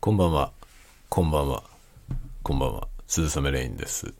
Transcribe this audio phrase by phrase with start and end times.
[0.00, 0.50] こんばんは。
[1.10, 1.62] こんばんは。
[2.42, 2.88] こんばんは。
[3.06, 4.14] 鈴雨レインです。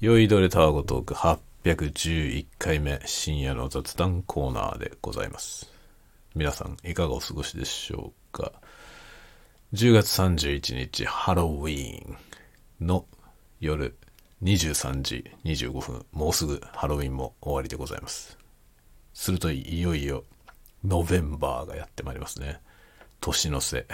[0.00, 5.70] 酔いどれタワゴトーク811回目深夜の雑談コーナーでございます。
[6.34, 8.50] 皆さんいかがお過ごしでしょうか
[9.74, 12.16] ?10 月31日ハロウィーン
[12.80, 13.04] の
[13.60, 13.94] 夜
[14.42, 18.38] 23時25分、もうすぐハロウィーンも終わりでございます。
[19.12, 20.24] するといよいよ
[20.82, 22.58] ノベンバーがやってまいりますね。
[23.20, 23.86] 年の瀬。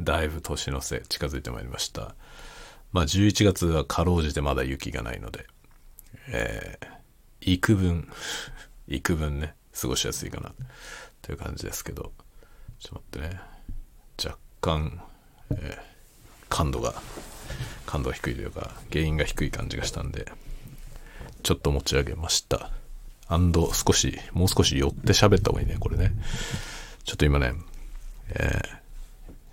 [0.00, 2.14] だいぶ年の瀬近づいてまいりました。
[2.92, 5.46] まあ11月はかろうじてまだ雪がないので、
[6.28, 8.08] えー、幾分、
[8.88, 10.54] 幾分ね、過ごしやすいかな
[11.22, 12.12] という感じですけど、
[12.78, 13.40] ちょっと待ってね、
[14.22, 15.02] 若干、
[15.50, 15.94] えー
[16.54, 16.94] 感度が、
[17.84, 20.30] 感度が低いというか、原因が低い感じがしたんで、
[21.42, 22.70] ちょっと持ち上げました。
[23.26, 26.12] あと少し、もう少し寄って喋った方がいいね、これね。
[27.02, 27.54] ちょっと今ね、
[28.28, 28.83] えー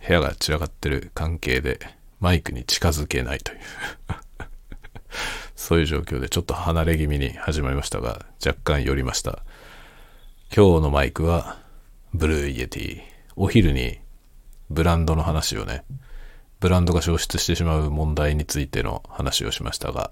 [0.05, 1.79] 部屋が散らかってる関係で
[2.19, 3.59] マイクに近づけないという
[5.55, 9.43] そういう状況でちょっと離れ気味に始まりましたが若干寄りました
[10.55, 11.59] 今日のマイクは
[12.13, 13.01] Blue Yeti
[13.35, 13.99] お昼に
[14.69, 15.83] ブランドの話をね
[16.59, 20.11] ブランドが消失してしまう問題についての話をしましたが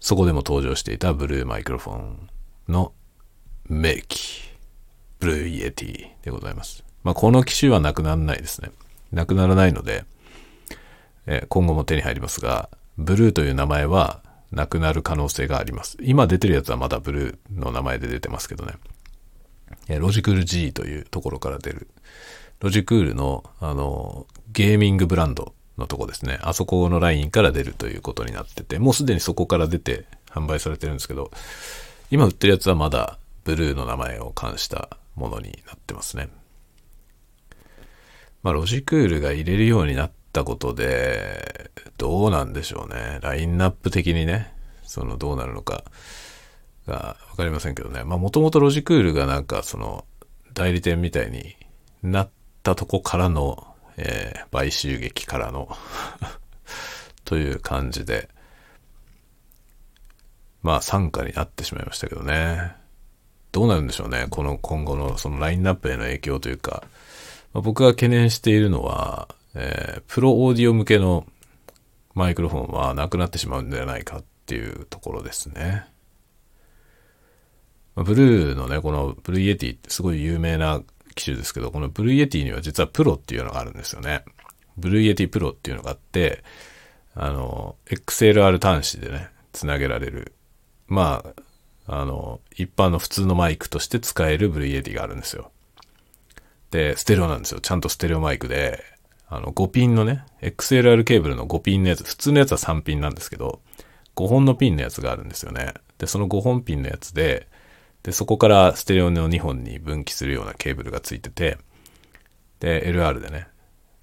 [0.00, 2.30] そこでも登場していたブルーマイクロフォン
[2.68, 2.92] の
[3.68, 4.48] 名機
[5.18, 6.84] ブルーイエティでございます。
[7.02, 8.70] まあ、この機種はなくならないですね。
[9.12, 10.04] なくならないので、
[11.26, 15.98] え今後も手に入りますが、ブルーという名前はなくなる可能性があります。
[16.00, 18.74] 今出てるやつはまだブルーの名前で出てますけどね。
[19.88, 21.88] えロジクール G というところから出る。
[22.60, 26.38] ロジクールの、あの、ゲーミングブランドのとこですね。
[26.42, 31.30] あそこのラインから出るということになってて、もうすでにそこから出て販売されてるんですけど、
[32.10, 36.28] 今売ってるやつはまだブルーの名前を冠したものになってますね。
[38.42, 43.18] まあ、ロジクールが入れるようになったことで、どうなんでしょうね。
[43.22, 44.52] ラインナップ的にね、
[44.84, 45.84] そのどうなるのか
[46.86, 48.04] がわかりませんけどね。
[48.04, 50.04] まあ、もともとロジクールがなんかその
[50.54, 51.56] 代理店みたいに
[52.02, 52.30] なっ
[52.62, 55.68] たとこからの、えー買収劇からの
[57.24, 58.28] という感じで、
[60.62, 62.74] まあ、傘下になってしまいましたけどね。
[63.52, 64.26] どうなるんでしょうね。
[64.30, 66.82] この今後のそのラインナップへの影響というか、
[67.52, 71.26] まあ僕が懸念しているのは、えープロオーディオ向けの
[72.14, 75.86] マイクロフォンはなくなってしまうんではないかっていうところですね。
[77.94, 80.82] まあブルーのね、このブルーイエティってすごい有名な
[81.14, 84.24] 機種ですけど、このブルーイエティには実はプロっていうのがあるんですよね。
[84.76, 86.42] ブルーイエティプロっていうのがあって、
[87.14, 90.32] あの、XLR 端子でね、つなげられる。
[90.86, 91.24] ま
[91.86, 95.50] あ、あの、一般の普通のマイクとして使えるブルーイエティがあるんですよ。
[96.70, 97.60] で、ステレオなんですよ。
[97.60, 98.82] ちゃんとステレオマイクで、
[99.28, 103.60] あの、5ピンのね、XLR ケーブルの5ピンのやつ、普通のやつは3ピンなんですけど、
[104.16, 105.74] 5本のピンのやつがあるんですよね。
[105.98, 107.46] で、その5本ピンのやつで、
[108.02, 111.58] で、そこからステレオの2本に分岐するようなケーブルがついてて、
[112.60, 113.48] で、LR でね、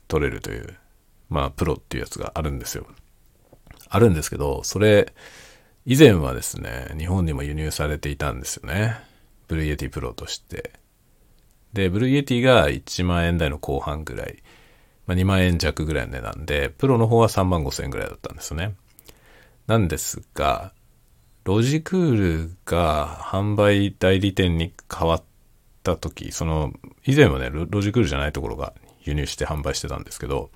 [0.07, 0.77] 取れるという、
[1.29, 2.85] まあ、プロっていうやつがあるんですよ。
[3.89, 5.13] あるんですけど、それ、
[5.85, 8.97] 以前はですね、日本にも輸入されていたんですよね。
[9.47, 10.71] ブルーイエティプロとして。
[11.75, 14.37] で、ブルーイエティが1万円台の後半ぐらい、
[15.07, 18.75] まあ、2万円弱ぐらいの値段で、プロの方は3万5千円ぐらいだったんですよね。
[19.67, 20.71] なんですが、
[21.43, 25.23] ロジクールが販売代理店に変わっ
[25.83, 26.71] た時、その、
[27.05, 30.51] 以前はね、ロジクールじゃないところが輸入して販売してたんですけど、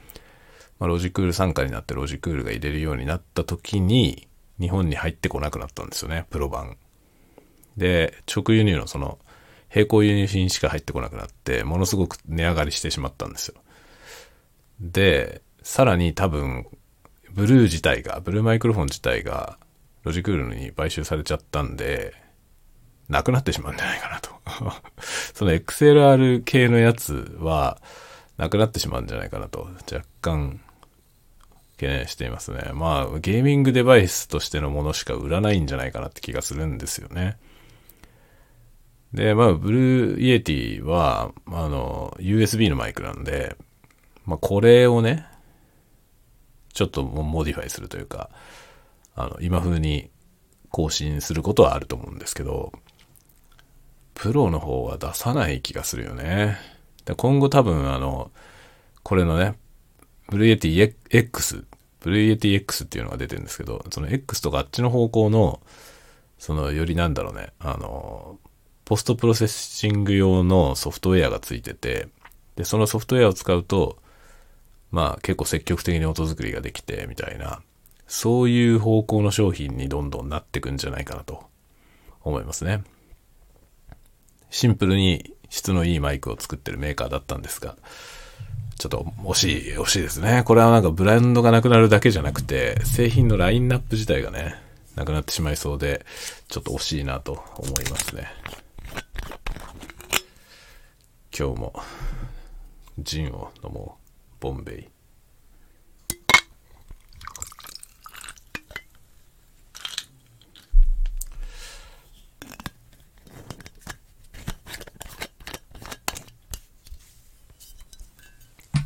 [0.80, 6.78] まあ、ロジクール参加になってロジクールが入れるようになった時に、日本に入ってこなくなったんですよね、プロ版。
[7.76, 9.20] で、直輸入のその、
[9.74, 13.56] 並行輸入品しか入ってこなくなって、ものすごく値上がりしてしまったんですよ。
[14.80, 16.68] で、さらに多分、
[17.32, 19.58] ブルー自体が、ブルーマイクロフォン自体が、
[20.04, 22.14] ロジクールに買収されちゃったんで、
[23.10, 24.30] なくなってしまうんじゃないかなと。
[25.34, 27.82] その XLR 系のやつは、
[28.38, 30.62] なくなってしまうんじゃないかなと、若干、
[31.74, 32.72] 懸念していますね。
[32.74, 37.38] まあ、ゲーミングデバイスとしてのものしか売らないんじゃないかなって気がするんですよね。
[39.14, 43.56] で、まあ、ブルーイエティは、あの、USB のマイクなんで、
[44.26, 45.26] まあ、これをね、
[46.74, 48.30] ちょっとモディファイするというか、
[49.16, 50.10] あの、今風に
[50.70, 52.72] 更新することはあると思うんですけど、
[54.14, 56.58] プロの方は出さない気がするよね。
[57.06, 58.32] で今後多分、あの、
[59.02, 59.58] これのね、
[60.30, 61.66] ブルーイエティ X、
[62.02, 65.60] ブルーイエティ X っていうのが出てるんですけど、その X とかあっちの方向の、
[66.38, 68.38] そのよりなんだろうね、あの、
[68.90, 72.08] ポストプロセッシング用のソフトウェアがついてて、
[72.56, 74.00] で、そのソフトウェアを使うと、
[74.90, 77.62] まあ結構積極的に音作りができて、みたいな、
[78.08, 81.44] そういう方向の商品にどんどんなってくんじゃないかなと
[82.24, 82.82] 思いますね。
[84.50, 87.76] シンプルに質のいいマイクを作ってるメーカーだったんですが、
[88.80, 90.42] ちょっと惜しい、惜しいですね。
[90.48, 94.56] これはなんかブランドがなくなるだけじゃなくて、製品のラインナップ自体がね、
[94.96, 96.04] なくなってしまいそうで、
[96.48, 98.30] ちょっと惜しいなと思いますね。
[101.38, 101.74] 今日も、
[102.98, 104.10] ジンを飲もう。
[104.42, 104.90] ボンベイ。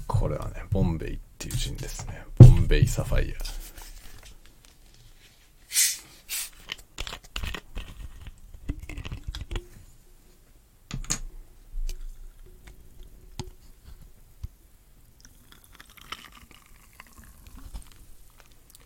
[0.07, 2.23] これはね、ボンベイっていうジンですね。
[2.37, 3.52] ボンベイサファイア。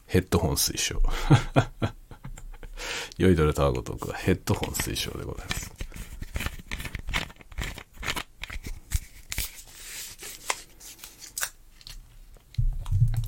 [0.08, 1.02] ヘッドホン推奨。
[3.18, 5.74] 酔いどれタワゴトークはヘッドホン推奨でございます。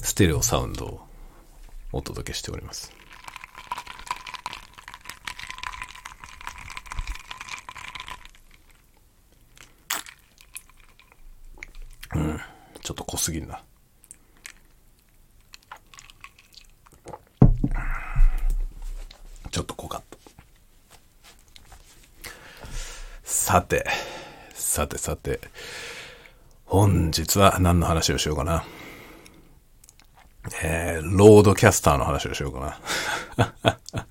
[0.01, 1.01] ステレオサウンドを
[1.91, 2.93] お届けしております。
[12.15, 12.39] うん、
[12.81, 13.61] ちょっと濃すぎるな。
[19.51, 20.17] ちょっと濃かった。
[23.49, 23.83] さて、
[24.53, 25.39] さてさて、
[26.65, 28.63] 本日は何の話をしようかな。
[30.61, 32.79] えー、ロードキャスターの話をしようか
[33.57, 33.79] な。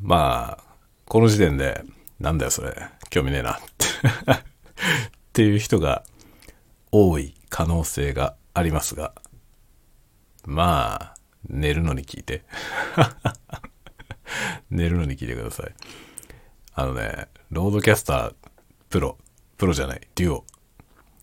[0.00, 0.64] まあ、
[1.06, 1.82] この時点で、
[2.20, 2.76] なんだよそれ、
[3.10, 3.60] 興味ねえなっ
[5.32, 6.04] ていう人が
[6.92, 9.14] 多い可能性がありますが、
[10.46, 12.44] まあ、寝るのに聞いて。
[14.70, 15.74] 寝るのに聞いてください。
[16.78, 18.34] あのね、ロードキャスター
[18.88, 19.18] プロ、
[19.56, 20.44] プロじゃない、デュオっ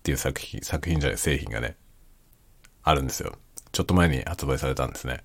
[0.04, 1.78] ていう作品、作品じゃない、製品がね、
[2.84, 3.38] あるんですよ。
[3.72, 5.24] ちょっと前に発売されたんですね。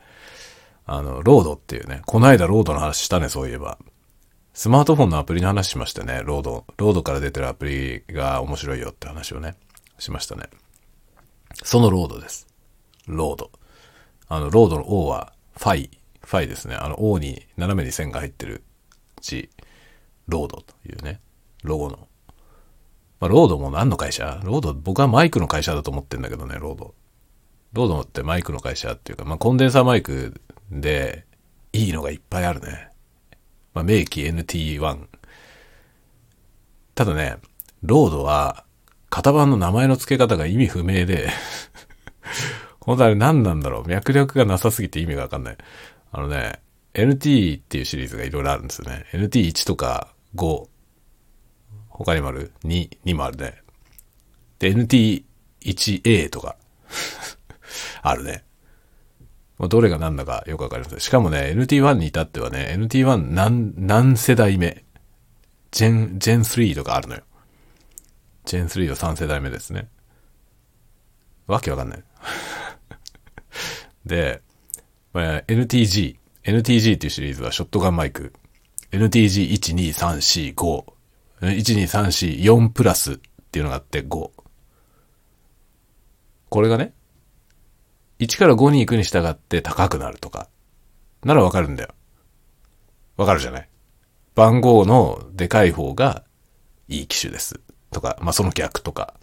[0.86, 3.76] あの、ロードっていうね、この間ロードの話したね、そういえば。
[4.54, 6.64] スマートフォンのアプリの話しましたね、ロード。
[6.76, 9.56] ロードから出てるアプリが面白いよって話をね、
[9.98, 10.44] しましたね。
[11.64, 12.46] そのロードです。
[13.08, 13.50] ロード。
[14.28, 15.90] あの、ロードの O は、ファイ、
[16.24, 16.76] ファイですね。
[16.76, 18.62] あの O に斜めに線が入ってる
[19.20, 19.50] 字、
[20.30, 21.20] ロードというね、
[21.62, 22.08] ロゴの。
[23.18, 24.40] まあ、ロードも何の会社？
[24.44, 26.94] ロード、僕はマイクの会社だと思ってんだけどね、ロード。
[27.72, 30.40] ロードってマイクの会社っていうか、まあ、コンデンサーマイク
[30.70, 31.26] で、
[31.72, 32.88] いいのがいっぱいあるね。
[33.74, 35.06] まあ、名機 NT1。
[36.94, 37.36] ただね、
[37.82, 38.64] ロードは、
[39.10, 41.28] 型番の名前の付け方が意味不明で
[42.80, 43.88] 本当あれ何なんだろう？
[43.88, 45.56] 脈略がなさすぎて意味がわかんない。
[46.12, 46.60] あのね、
[46.94, 49.04] NT っていうシリーズがいろいろあるんですよね。
[49.12, 50.68] NT1 とか5。
[51.88, 53.62] 他にもある ?2、2もあるね。
[54.58, 56.56] で、NT1A とか
[58.02, 58.44] あるね。
[59.68, 61.00] どれが何だかよくわかりません。
[61.00, 64.84] しかもね、NT1 に至ってはね、NT1 何、何世代目？
[65.70, 67.22] ジェン、ジェン3とかあるのよ。
[68.44, 69.88] ジェン3は3世代目ですね。
[71.46, 72.04] わけわかんない。
[74.06, 74.40] で、
[75.12, 78.32] まあ、NTG、NTG っていうシリーズはショットガンマイク。
[78.92, 80.84] NTG12345、
[81.40, 83.16] 12344プラスっ
[83.50, 84.30] ていうのがあって5。
[86.48, 86.92] これがね、
[88.18, 90.48] 1から5に行くに従って高くなるとか、
[91.24, 91.90] ならわかるんだよ。
[93.16, 93.68] わかるじゃない？
[94.34, 96.24] 番号のでかい方が
[96.88, 97.60] いい機種です。
[97.90, 99.14] とか、まあ、その逆とか。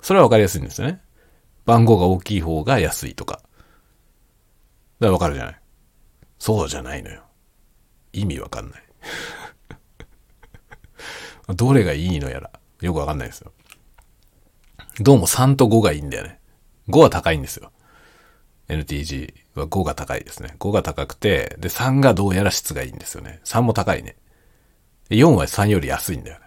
[0.00, 1.00] それはわかりやすいんですよね。
[1.64, 3.34] 番号が大きい方が安いとか。
[3.34, 3.46] だか
[5.00, 5.60] らわかるじゃない？
[6.38, 7.25] そうじゃないのよ。
[8.16, 8.82] 意味わかんない。
[11.54, 13.52] どれがいいのやら、よくわかんないですよ。
[15.00, 16.40] どうも3と5がいいんだよね。
[16.88, 17.70] 5は高いんですよ。
[18.68, 20.56] NTG は5が高いですね。
[20.58, 23.40] 5が高くて、で、3がどうやら質がいいんですよね。
[23.44, 24.16] 3も高いね。
[25.10, 26.46] 4は3より安いんだよね。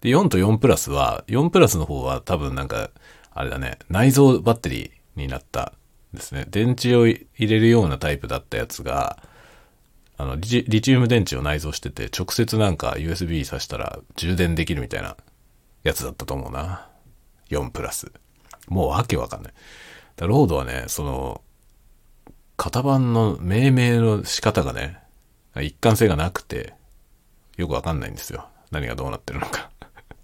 [0.00, 2.90] で、4と4プラスは、4プラスの方は多分なんか、
[3.30, 5.72] あれだね、内蔵バッテリーになった
[6.12, 6.46] ですね。
[6.50, 9.22] 電池を入れるようなタイプだったやつが、
[10.16, 15.16] あのリチ、リチウム電池を内蔵してて、直接なんか USB 挿したら充電できるみたいな
[15.82, 16.88] やつだったと思うな。
[17.50, 18.12] 4プラス。
[18.68, 19.52] もうわけわかんない。
[20.16, 21.42] だロードはね、その、
[22.56, 24.98] 型番の命名の仕方がね、
[25.60, 26.74] 一貫性がなくて、
[27.56, 28.46] よくわかんないんですよ。
[28.70, 29.70] 何がどうなってるのか。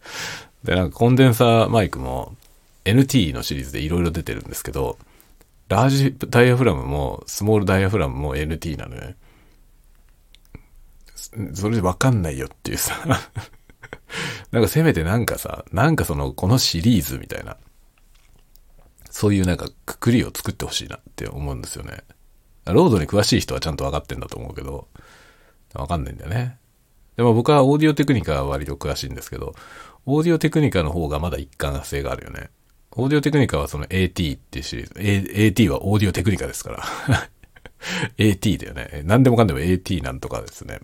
[0.64, 2.36] で、なんかコンデンサーマイクも
[2.84, 4.98] NT のシリーズでいろいろ出てるんですけど、
[5.68, 9.16] ラージダイヤフラムもスモールダイヤフラムも NT なのね。
[11.54, 12.96] それでわかんないよっていうさ
[14.52, 17.56] なんかせめてなんかさ、なんかその、このシリーズみたいな、
[19.10, 22.02] そういうなんかくくりを作ってほしいなって思うんですよね。
[22.66, 24.88] ロードに詳しい人はちゃんと分かってんだと思うけど、
[25.74, 26.58] わかんないんだよね。
[27.16, 29.54] でも僕はオーディオテクニカは割と詳しいんですけど、
[30.06, 32.50] オーディオテクニカの方がまだ一貫性があるよね。
[32.92, 37.28] オーディオテクニカはその AT っていうシリーズ、A、AT はオーディオテクニカですから。
[38.18, 39.02] AT だよね。
[39.04, 40.80] 何でもかんでも AT なんとかですね。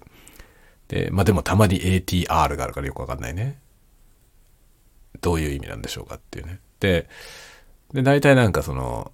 [0.88, 3.60] で、まあでもたまに ATR があるからよくわかんないね。
[5.20, 6.60] どういう意味なんでしょうかっていうね。
[6.80, 7.08] で、
[7.92, 9.12] で、大体なんかその、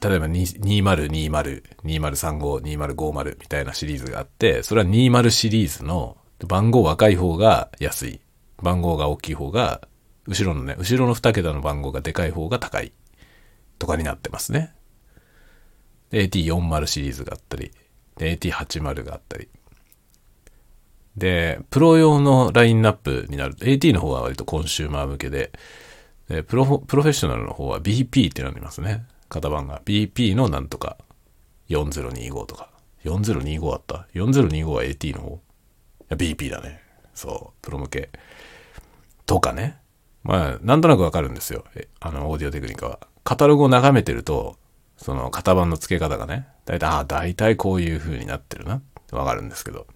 [0.00, 8.20] 例えば2020、2035、2050みたいなシリーズがあって、それは20シリーズの番号若い方が安い。
[8.62, 9.80] 番号が大きい方が、
[10.26, 12.92] 後ろのね、後ろの2桁の番号がでかい方が高い。
[13.78, 14.74] とかになってますね。
[16.12, 17.72] AT40 シリーズがあったり、
[18.18, 19.48] AT80 があったり。
[21.18, 25.52] で、プロ用のラインナップになる、AT の方は割とコンシューマー向けで、
[26.28, 29.04] でプロプロフェッショナルの方は BP ってなりますね。
[29.28, 29.80] 型番が。
[29.84, 30.98] BP のなんとか
[31.68, 32.70] 4025とか。
[33.04, 36.80] 4025あった ?4025 は AT の方いや ?BP だね。
[37.14, 37.62] そう。
[37.62, 38.10] プロ向け。
[39.26, 39.78] とかね。
[40.22, 41.64] まあ、なんとなくわかるんですよ。
[42.00, 43.00] あの、オーディオテクニカは。
[43.24, 44.56] カタログを眺めてると、
[44.96, 48.82] その型番の付け方がね、だいたい、ああ、だいたいこういう風になってるな
[49.12, 49.86] わかるんですけど、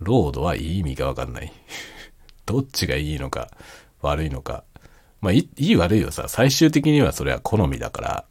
[0.00, 1.52] ロードはいい意味がわかんない。
[2.46, 3.50] どっちがいいのか、
[4.00, 4.64] 悪いのか。
[5.20, 8.24] まあ、いい悪いよさ、最終的にはそれは好みだから、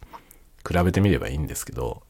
[0.68, 2.04] 比べてみればいいんですけど、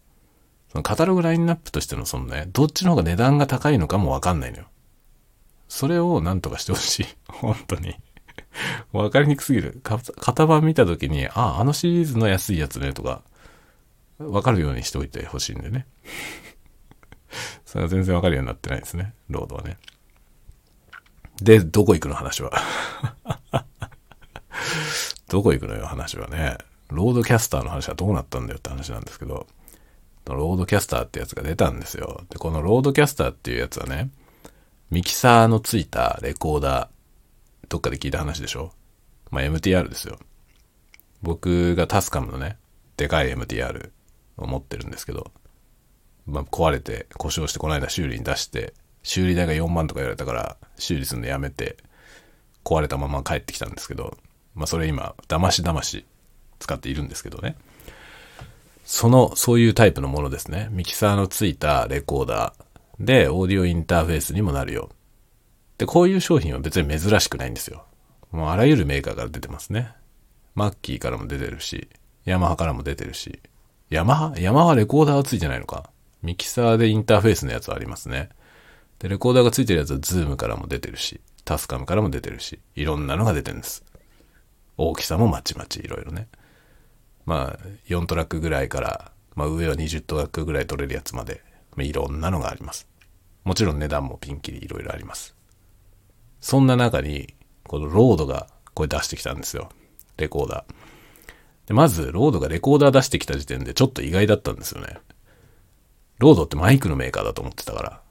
[0.69, 4.65] そのカタログラインナップとしてのそのね、どっちの方が値段が高いのかもわかんないのよ。
[5.67, 7.05] それをなんとかしてほしい。
[7.27, 7.95] 本当に。
[8.91, 9.81] わかりにくすぎる。
[9.83, 13.23] 型番見た時に、あ、あのシリーズの安いやつねとか、
[14.19, 15.87] わかるようにしておいてほしいんでね。
[17.69, 19.13] それは全然わかるようになってないですね。
[19.29, 19.77] ロードはね。
[21.39, 22.51] で、どこ行くの話は。
[25.29, 26.57] どこ行くのよ話はね。
[26.87, 29.45] ロードキャスターの話はどうなったんだよって話なんですけど、
[30.25, 32.23] ロードキャスターってやつが出たんですよ。
[32.31, 34.09] で、このロードキャスターっていうやつはね、
[34.89, 38.73] ミキサーのついたレコーダー、どっかで聞いた話でしょ
[39.29, 40.17] まあ、MTR ですよ。
[41.21, 42.57] 僕がタスカムのね、
[42.97, 43.91] でかい MTR
[44.37, 45.31] を持ってるんですけど、
[46.29, 51.77] まあ、壊れて故障してこの間修理に出して、修理代が4万とか言われたから修理するのやめて、
[52.63, 54.17] 壊れたまま帰ってきたんですけど、
[54.55, 56.05] まあそれ今、だましだまし
[56.59, 57.55] 使っているんですけどね。
[58.85, 60.67] その、そういうタイプのものですね。
[60.71, 64.89] ミキサーのついたレコーダーで、オーディオインターフェースにもなるよ。
[65.77, 67.85] で、こういう商品は別に珍しくないんですよ。
[68.31, 69.93] もうあらゆるメーカーから出てますね。
[70.55, 71.87] マッキーからも出てるし、
[72.25, 73.39] ヤマハからも出てるし、
[73.89, 74.33] ヤマハ？
[74.37, 75.89] ヤマハレコーダーはついてないのか。
[76.21, 78.29] ミキサーでインターフェースのやつはありますね。
[78.99, 83.83] で、レコーダーがついてるやつはズームからも出てるし、タスカムからも出てるし、いろんなのが出てるんです。
[84.77, 86.27] 大きさもまちまちいろいろね。
[87.25, 91.41] まあ、4トラックぐらいから、まあ上は20トラックぐらい取れるやつまで、
[91.75, 92.87] まあ、いろんなのがあります。
[93.45, 95.35] もちろん値段もピンキリいろいろあります。
[96.41, 97.33] そんな中に、
[97.63, 99.69] このロードがこれ出してきたんですよ。
[100.17, 100.73] レコーダー。
[101.67, 104.97] でまず、ロードがレコーダー出してきた時点でちょっと意外だったんですよね。
[106.19, 107.89] ロードってマイクのメーカーだと思ってたから。
[107.89, 108.01] か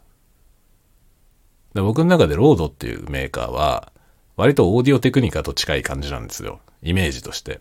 [1.74, 3.92] ら僕の中でロードっていうメーカーは、
[4.36, 6.60] 割とオーディオテクニカと近い感じなんですよ。
[6.82, 7.60] イメージとして。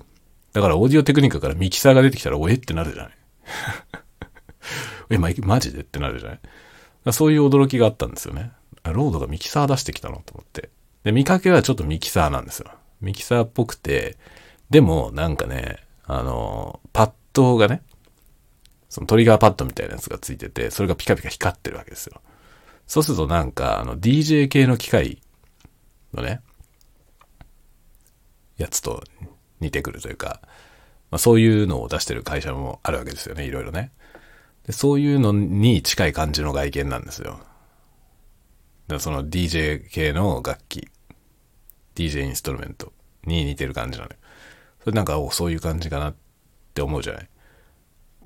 [0.53, 2.53] だからオーディオテクニカからミキサーが出てきたら、おえ？
[2.53, 3.13] ってなるじゃない
[5.11, 5.81] え、マイクマジで？
[5.81, 8.51] ってなるじゃないそういう驚きがあったんですよね。
[8.83, 10.21] ロードがミキサー出してきたの？
[10.25, 10.69] と思って。
[11.03, 12.71] で、見かけはちょっとミキサーなんですよ。
[13.01, 14.17] ミキサーっぽくて、
[14.69, 17.81] でもなんかね、あの、パッドがね、
[18.89, 22.21] そのトリガーパッドみたいなやつがついてて、それがピカピカ光ってるわけですよ。
[22.87, 25.21] そうするとなんか、あの、DJ 系の機械
[26.13, 26.41] のね、
[28.57, 29.03] やつと
[29.59, 30.39] 似てくるというか、
[31.11, 33.91] まあ、そういうのを出してる会社もあるわけですよね、いろいろね。
[34.65, 37.31] でそういうのに近い感じの外見なんですよ。
[37.31, 37.43] だか
[38.95, 40.89] らその DJ 系の楽器、
[41.95, 42.91] DJ インストルメント
[43.25, 44.17] に似てる感じなのよ。
[44.83, 46.15] それなんか、おそういう感じかなっ
[46.73, 47.29] て思うじゃない？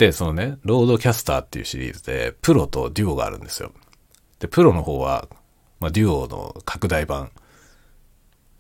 [0.02, 3.72] で、そのね、ロードキャスターっていうシリーズで、プロとデュオがあるんですよ。
[4.40, 5.28] で、プロの方は、
[5.80, 7.32] まあ、デュオの拡大版。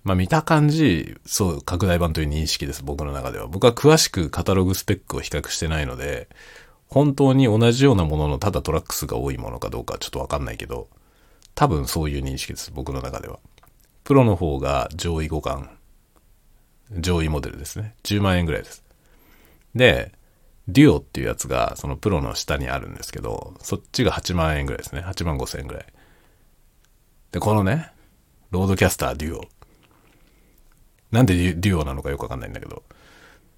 [0.03, 3.47] まあ、見た感じ、そう、拡大版という認識です、僕の中では。
[3.47, 6.29] 僕は詳しくカタログスペックを比較してないので、
[6.85, 10.89] 本当に同じようなもののただトラック数が多いものかどうかちょっとわかんないけど、
[11.55, 13.39] 多分そういう認識です、僕の中では。
[14.03, 15.69] プロの方が上位互換。
[16.99, 17.95] 上位モデルですね。
[18.03, 18.83] 10万円ぐらいです。
[19.73, 20.11] で、
[20.67, 25.01] デュオっていうやつがそのプロの下にあるんですけど、そっちが8万円ぐらいですね。
[25.01, 25.85] 8万5千円ぐらい。
[27.31, 27.91] で、このね、
[28.51, 29.47] ロードキャスターデュオ。
[31.11, 32.83] なんでデュオなのかよくわかんないんだけど、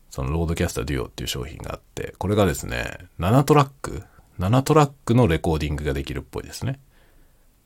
[0.09, 4.03] そのロードキャスターデュオっていう商品があって、これがですね、7トラック、
[4.39, 6.79] 7トラックのレコーディングができるっぽいですね。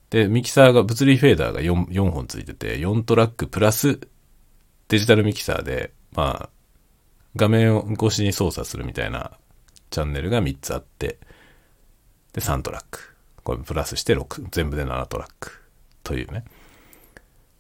[0.10, 4.00] で、ミキサーが、物理フェーダーが 4, 4本ついてて、4トラックプラス
[4.88, 6.50] デジタルミキサーで、まあ、
[7.36, 9.32] 画面を越しに操作するみたいな
[9.90, 11.18] チャンネルが3つあって、
[12.34, 13.16] で、3トラック。
[13.44, 15.64] これプラスして6、全部で7トラック
[16.04, 16.44] というね。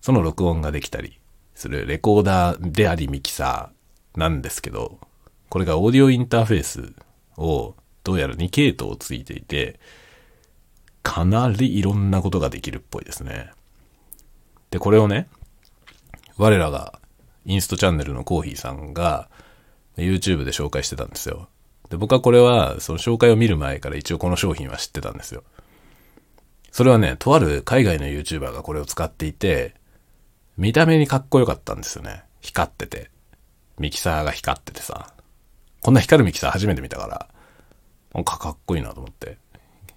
[0.02, 1.20] その録音ができたり
[1.56, 5.00] するレコーダーでありミキサーなんですけど、
[5.50, 6.94] これがオーディオインターフェース
[7.38, 9.80] をどうやら2系統ついていて、
[11.04, 13.52] かなりいろんなことができるっぽいですね。
[14.72, 15.30] で、これをね、
[16.38, 17.00] 我らが
[17.46, 19.30] インストチャンネルのコーヒーさんが
[20.04, 21.50] YouTube で紹介してたんですよ。
[21.90, 25.44] で、僕はこれはその紹介を見る前から一応この商品は知ってたんですよ。
[26.72, 29.76] それはね、とある海外の YouTuber がこれを使っていて、
[30.58, 32.24] 見た目にかっこよかったんですよね。
[32.42, 33.10] 光ってて。
[33.80, 35.14] ミキサーが光っててさ。
[35.82, 37.28] こんな光るミキサー初めて見たから、
[38.14, 39.38] なんかかっこいいなと思って。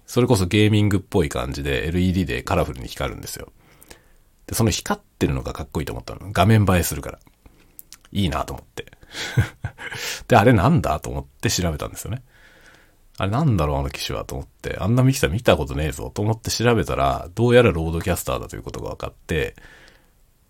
[0.05, 3.51] それこそゲーミングっぽい感じで LED でカラフルに光るんですよ。
[4.45, 6.31] で、その光ってるのがかっこいいと思ったの。
[6.31, 7.19] 画面映えするから。
[8.11, 8.91] いいなと思って。
[10.27, 10.99] で、あれなんだ？
[10.99, 12.23] と思って調べたんですよね。
[13.17, 13.77] あれなんだろう？
[13.79, 14.25] あの機種は？
[14.25, 19.55] と思って、あんなミキサー見たことねえぞと思って調べたら、どうやらロードキャスターだということが分かって、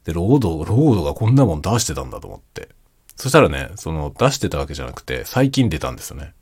[0.06, 2.70] で、 RODE、RODE がこんなもん出してたんだと思って。
[3.16, 6.34] そしたらね、その出してたわけじゃなくて、最近出たんですよね。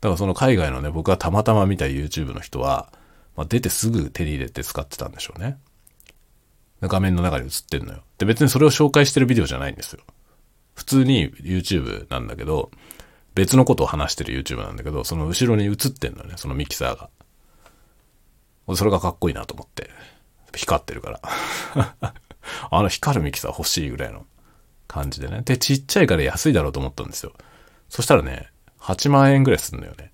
[0.00, 2.92] だからその海外のね、僕がたまたま見た YouTube の人は、
[3.34, 5.58] まあ、出てすぐ手に入れて使ってたんでしょうね。
[6.82, 8.02] 画面の中に映ってんのよ。
[8.18, 10.02] で、別にそれを紹介してるビデオじゃないんですよ。
[10.76, 12.70] 普通に YouTube なんだけど、
[13.34, 17.10] 別のことを話してる YouTube なんだけど、その後ろに映ってんのね、そのミキサーが。
[18.76, 19.90] それがかっこいいなと思って。
[20.54, 21.20] 光ってるから。
[22.70, 24.26] あの光るミキサー欲しいぐらいの
[24.86, 25.42] 感じでね。
[25.42, 27.32] で、ちっちゃいから安いだろうと思ったんですよ。
[27.88, 30.12] そしたらね、8万円ぐらいすんのよね。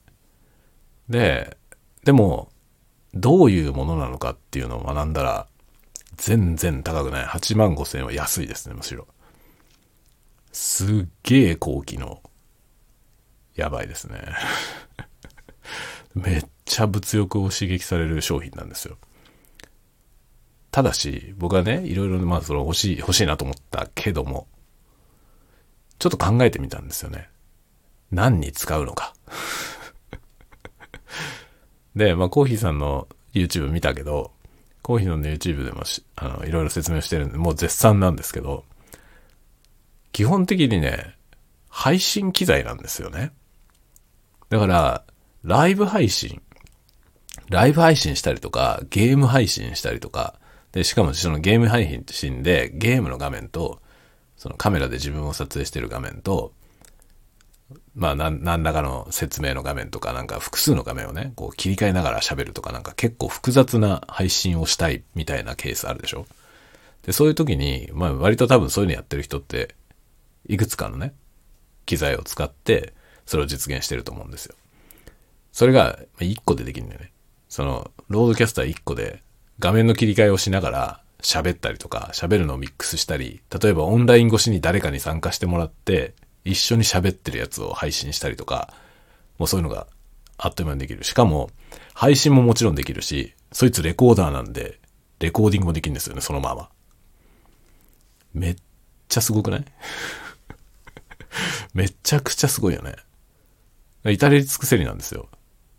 [1.08, 1.56] で、
[2.04, 2.50] でも、
[3.14, 5.46] どういうものなのかっていうのを学んだら、
[6.16, 7.24] 全然高くない。
[7.24, 9.06] 8万5千円は安いですね、むしろ。
[10.52, 12.22] すっげえ高機能。
[13.54, 14.20] やばいですね。
[16.14, 18.98] めっちゃ物欲を刺激される商品なんですよ。
[20.70, 24.46] ただし、僕はね、いろいろ、まあ、その欲しい、欲しいなと思ったけども、
[25.98, 27.28] ちょっと考えてみたんですよね。
[28.10, 29.14] 何に使うのか。
[31.96, 34.32] で、まあ、コーヒーさんの YouTube 見たけど、
[34.82, 35.82] コーヒーの YouTube でも
[36.16, 38.64] あの、いろいろ説明してるんで、もう絶賛なんですけど、
[40.12, 41.16] 基本的にね、
[41.68, 43.32] 配信機材なんですよね。
[44.50, 45.04] だから、
[45.42, 46.42] ライブ配信、
[47.48, 50.34] ライブ配信したりとか、ゲーム配信したりとか、
[50.72, 53.80] で、しかもそのゲーム配信でゲームの画面と、
[54.36, 56.52] そのカメラで自分を撮影してる画面と、
[57.94, 66.26] まあ、何らかの説明の画面とか、なんか複数の画面をね、こう切り替えながら喋るとか、なんか結構複雑な配信をしたいみたいなケースあるでしょ。
[67.04, 69.74] で、そういう時に、まあ割と多分そういうのやってる人って、
[70.46, 71.14] いくつかのね、
[71.86, 72.92] 機材を使って、
[73.26, 74.54] それを実現してると思うんですよ。
[75.52, 77.12] それが1個でできるんだよね。
[77.48, 79.22] その、ロードキャスター1個で
[79.58, 88.74] 画面の切り替えをしながら喋ったりとか、喋るのをミックスしたり、例えばオンライン越しに誰かに参加してもらって、一緒に喋ってるやつを配信したりとか、
[89.38, 89.86] もうそういうのが
[90.38, 91.04] あっという間にできる。
[91.04, 91.50] しかも、
[91.94, 94.80] 配信ももちろんできるし、そいつレコーダーなんで、
[95.20, 96.70] レコーディングもできるんですよね、そのまま。
[98.34, 98.56] めっ
[99.08, 99.64] ちゃすごくない？
[101.74, 102.96] めちゃくちゃすごいよね。
[104.04, 105.28] 至れり尽くせりなんですよ。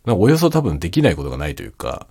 [0.06, 2.08] およそ多分できないことがないというか、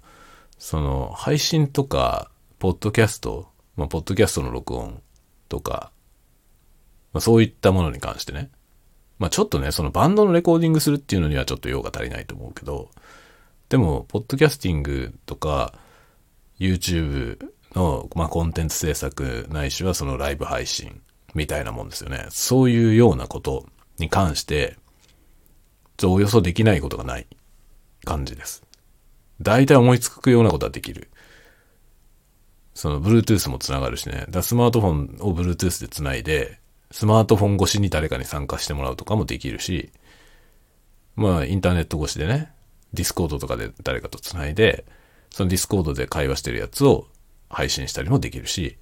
[0.58, 5.02] その、配信とか、ポッドキャスト、まあ、ポッドキャストの録音
[5.48, 5.90] とか、
[7.12, 8.50] まあ、そういったものに関してね。
[9.18, 12.90] まあ、ちょっとね、そのバンドのレコーディングするっていうのにはちょっと用が足りないと思うけど、
[13.68, 15.74] でも、ポッドキャスティングとか、
[16.58, 17.38] YouTube
[17.74, 21.00] の、まあ、コンテンツ制作ないしはそのライブ配信
[21.34, 22.26] みたいなもんですよね。
[22.30, 23.66] そういうようなこと
[23.98, 24.76] に関して、
[26.04, 27.26] およそできないことがない
[28.04, 28.62] 感じです。
[29.40, 31.10] 大体思いつくようなことはできる。
[32.74, 34.26] その、Bluetooth も繋がるしね。
[34.30, 36.58] だスマートフォンを Bluetooth で繋いで、
[36.90, 39.92] スマートフォン越しに誰かに参加してもらうとかもできるし、
[41.16, 42.52] まあ、インターネット越しでね、
[42.92, 44.84] Discord とかで誰かと繋いで、
[45.30, 47.06] その Discord で会話してるやつを
[47.48, 48.78] 配信したりもできるし、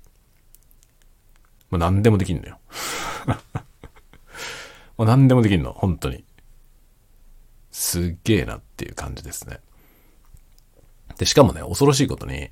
[1.70, 2.58] まあ、何でもできんのよ。
[4.98, 6.24] もう何でもできんの、本当に。
[7.70, 9.60] すっげえなっていう感じですね。
[11.16, 12.50] で、しかもね、恐ろしいことに、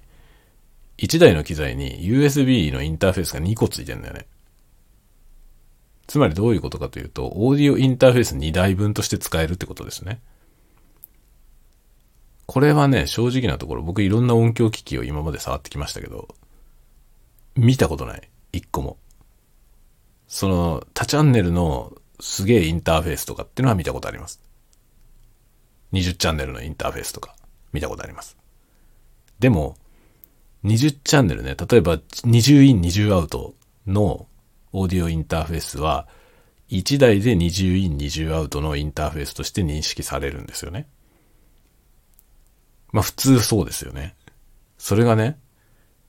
[0.98, 4.26] 1台の機材に USB のインターフェースが2個ついてんだよね。
[6.06, 10.20] つまりどういうことかというと、オーディオインターフェース2台分として使えるってことですね。
[12.46, 16.28] これはね、正直なところ僕いろんな音響機器を今まで触ってきましたけど、
[17.56, 18.28] 見たことない。
[18.52, 18.96] 一個も。
[20.28, 24.40] その、多チャンネルのすげえインターフェースとかっていうのは見たことあります。
[25.92, 27.34] 20チャンネルのインターフェースとか
[27.72, 28.36] 見たことあります。
[29.38, 29.76] でも、
[30.64, 33.54] 20チャンネルね、例えば20イン20アウト
[33.86, 34.26] の
[34.72, 36.06] オーディオインターフェースは、
[36.68, 40.86] 1台で20イン20アウトのインターフェースとして認識されるんですよね。
[42.92, 44.14] まあ普通そうですよね。
[44.76, 45.38] それがね、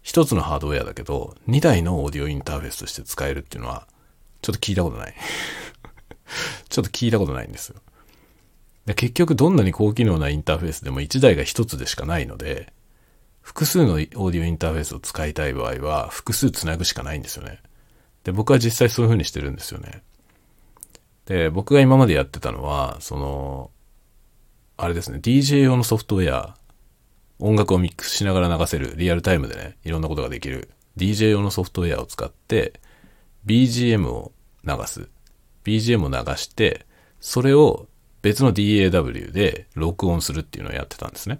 [0.01, 3.87] 一つのハードウェアだけど、2台のオーディオインターフェースとして使えるっていうのは、
[4.41, 5.13] ちょっと聞いたことない。
[6.69, 7.81] ちょっと聞いたことないんですよ。
[8.85, 12.73] で結局どんなに高機能なインターフェースでも1台が1つでしかないので、
[13.41, 17.59] 複数のオーディオインターフェースを使いたい場合は、複数つなぐしかないんですよね。
[18.23, 20.03] で、僕は実際そういう風にしてるんですよね。
[21.25, 23.71] で、僕が今までやってたのは、その、
[24.77, 26.57] あれですね、DJ 用のソフトウェア
[27.39, 32.79] 音楽をミックスしながら流せる、リアルタイムでね、いろんなことができる DJ 用のソフトウェアを使って、
[33.45, 34.31] BGM を
[34.65, 35.09] 流す。
[35.63, 36.85] BGM を流して、
[37.19, 37.87] それを
[38.21, 41.39] 別の DAW で録音するっていうのをやってたんですね。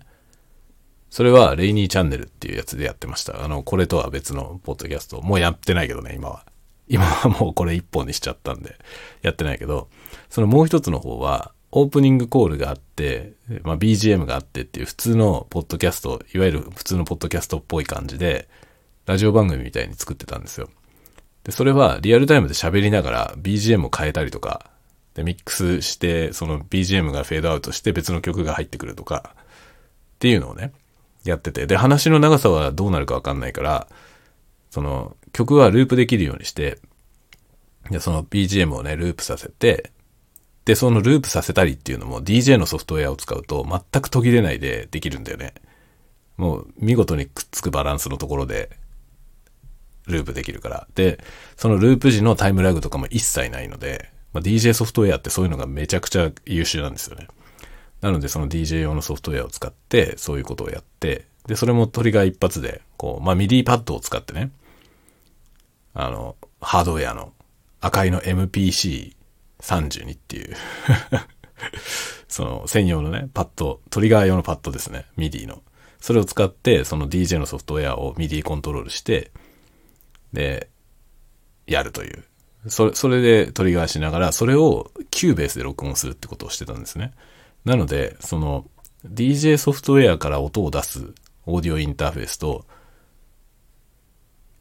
[1.10, 3.44] それはレイニーチャンネルっていうやつでやってました。
[3.44, 5.22] あの、これとは別のポッドキャスト。
[5.22, 6.46] もうやってないけどね、今は。
[6.88, 8.76] 今はもうこれ一本にしちゃったんで、
[9.22, 9.90] やってないけど、
[10.30, 13.34] そのもう一つの方は、オープニングコールがあって、
[13.64, 18.48] まあ、BGM があってっていう普通のポッドキャスト、いわゆる普通のポッドキャストっぽい感じで、
[19.06, 20.70] ラジオ番組みたいに作ってたんですよ。
[21.50, 24.70] で、それはリアルタイムで喋りながら BGM を変えたりとか、
[25.16, 29.44] で、ミックスして、その BGM がフェードアウトして別の曲が入ってくるとか、っ
[30.20, 30.74] ていうのをね、
[31.24, 33.88] やってて、で、話の長さはどうなるかわかんないから、
[34.70, 36.78] その曲はループできるようにして、
[37.90, 39.92] で、その BGM をね、ループさせて、
[40.66, 45.56] で、そのループさせたりっていうのも DJ のソフトウェアを使うと全く途切れないでできるんだよね。
[46.38, 48.70] もう見事にくっつくバランスのところで
[50.10, 50.88] ループできるから。
[50.96, 51.24] で、
[51.56, 57.28] そのループ時のタイムラグとかも一切ないので、まあ、DJ ソフトウェアってそういうのがめちゃくちゃ優秀なんですよね。
[58.02, 64.52] なのでその DJ 用のソフトウェアを使ってそういうことをやって、で、それもトリガー一発で、こう、まあ、 MIDI パッドを使ってね、
[65.94, 67.34] あの、ハードウェアの
[67.82, 69.16] 赤いの MPC
[69.62, 70.56] 32っていう
[72.28, 75.64] その専用のね、パッド、トリガー用のパッドですね、 MIDI の。
[76.00, 79.32] それを使って、その DJ のソフトウェアを MIDI コントロールして、
[80.34, 80.70] で、
[81.66, 82.24] やるという。
[82.68, 87.14] それ、それでトリガーしながら、それを Cubase で録音するってことをしてたんですね。
[87.66, 88.66] なので、その、
[89.06, 91.14] DJ ソフトウェアから音を出す
[91.46, 92.66] オーディオインターフェースと、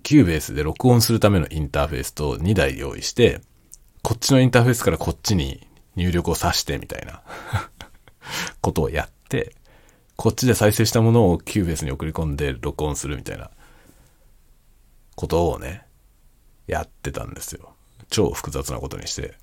[0.03, 3.41] Cubase で録音するためのインターフェースと2台用意して、
[4.03, 7.23] こっちのインターフェースからこっちに入力をさしてみたいな
[8.63, 9.55] ことをやって、
[10.17, 13.51] こっちで再生したものを Cubase に送り込んで録音するみたいな
[15.19, 15.85] ことをね、
[16.69, 17.75] やってたんですよ。
[18.09, 19.35] 超複雑なことにして。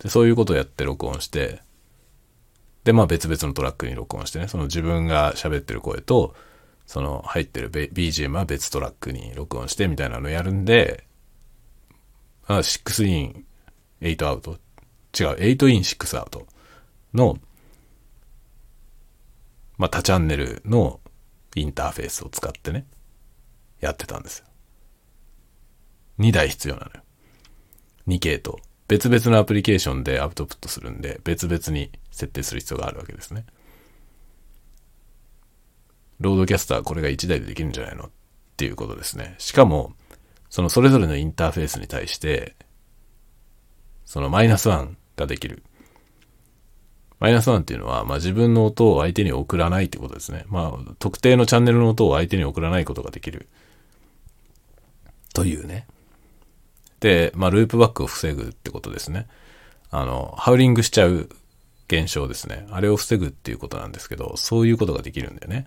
[0.00, 1.62] で、そういうことをやって録音して、
[2.82, 6.34] で、まあ別々のトラックに録音してね、その自分が喋ってる声と、
[6.86, 11.06] その入ってる BGM は別トラックに録音してみたいなのやるんで、
[12.48, 13.44] あ6イン
[14.00, 14.58] 8アウト。
[15.16, 16.44] 違う、8イン6アウト
[17.14, 17.38] の、
[19.78, 20.98] まあ、多チャンネルの
[21.54, 22.84] インターフェースを使ってね、
[23.78, 24.46] やってたんですよ。
[26.18, 27.02] 2台必要なのよ。
[28.06, 28.62] 2系統。
[28.86, 33.46] 別々のアプリケーションでアウトプットするんで、別々に設定する必要があるわけですね。
[36.20, 38.10] ロードキャスターこれが1台でできるんじゃないのっ
[38.56, 39.34] ていうことですね。
[39.38, 39.94] しかも、
[40.50, 42.54] そのそれぞれのインターフェースに対して、
[44.04, 45.64] そのマイナス1ができる。
[47.18, 50.44] マイナス1っていうのは、まあ、自分の音を相手に送らないってことですね。
[50.48, 53.48] まあ、特定のチャンネルの音を相手に送らないことができる。
[55.32, 55.86] というね。
[57.04, 59.26] で、まあ、ループバックを防ぐってことですね。
[59.90, 61.28] あの、ハウリングしちゃう
[61.86, 62.66] 現象ですね。
[62.70, 65.66] あれを防ぐっていうことなんですけど、そういうことができるんだよね。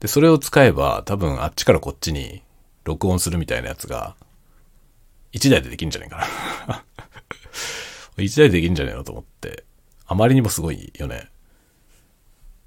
[0.00, 2.42] で、それを使えば、多分あっちからこっちに
[2.84, 4.16] 録音するみたいなやつが、
[5.32, 6.28] 1台でできるんじゃないか
[6.68, 6.84] な
[8.22, 9.64] 1台でできるんじゃないのと思って、
[10.04, 11.30] あまりにもすごいよね。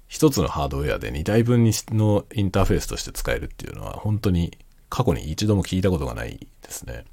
[0.08, 7.04] 一つのハードウェアで2台分のインターフェースとして使えるっていうのは本当に過去に一度も聞いたことがないですね。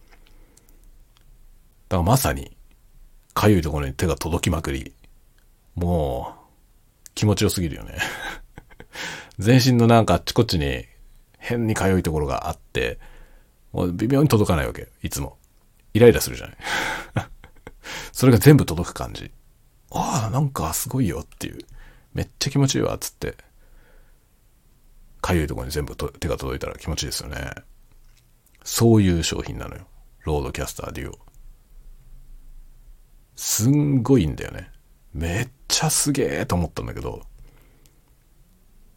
[1.90, 2.58] だからまさに、
[3.34, 4.94] かゆいところに手が届きまくり、
[5.76, 6.48] もう、
[7.16, 7.98] 気持ちよすぎるよね。
[9.40, 10.86] 全身のなんかあっちこっちに
[11.38, 13.00] 変にかゆいところがあって、
[13.72, 14.90] もう微妙に届かないわけ。
[15.02, 15.38] いつも。
[15.94, 16.58] イライラするじゃない。
[18.12, 19.32] それが全部届く感じ。
[19.92, 21.60] ああ、なんかすごいよっていう。
[22.14, 23.38] めっちゃ気持ちいいわ、つって。
[25.22, 27.52] かゆいところに全部と手が届いたら気持ちいいですよね。
[28.64, 29.88] そういう商品なのよ。
[30.24, 31.27] ロードキャスターデュオ。
[33.38, 34.70] すんごいんだよね。
[35.14, 37.22] めっちゃすげえと思ったんだけど、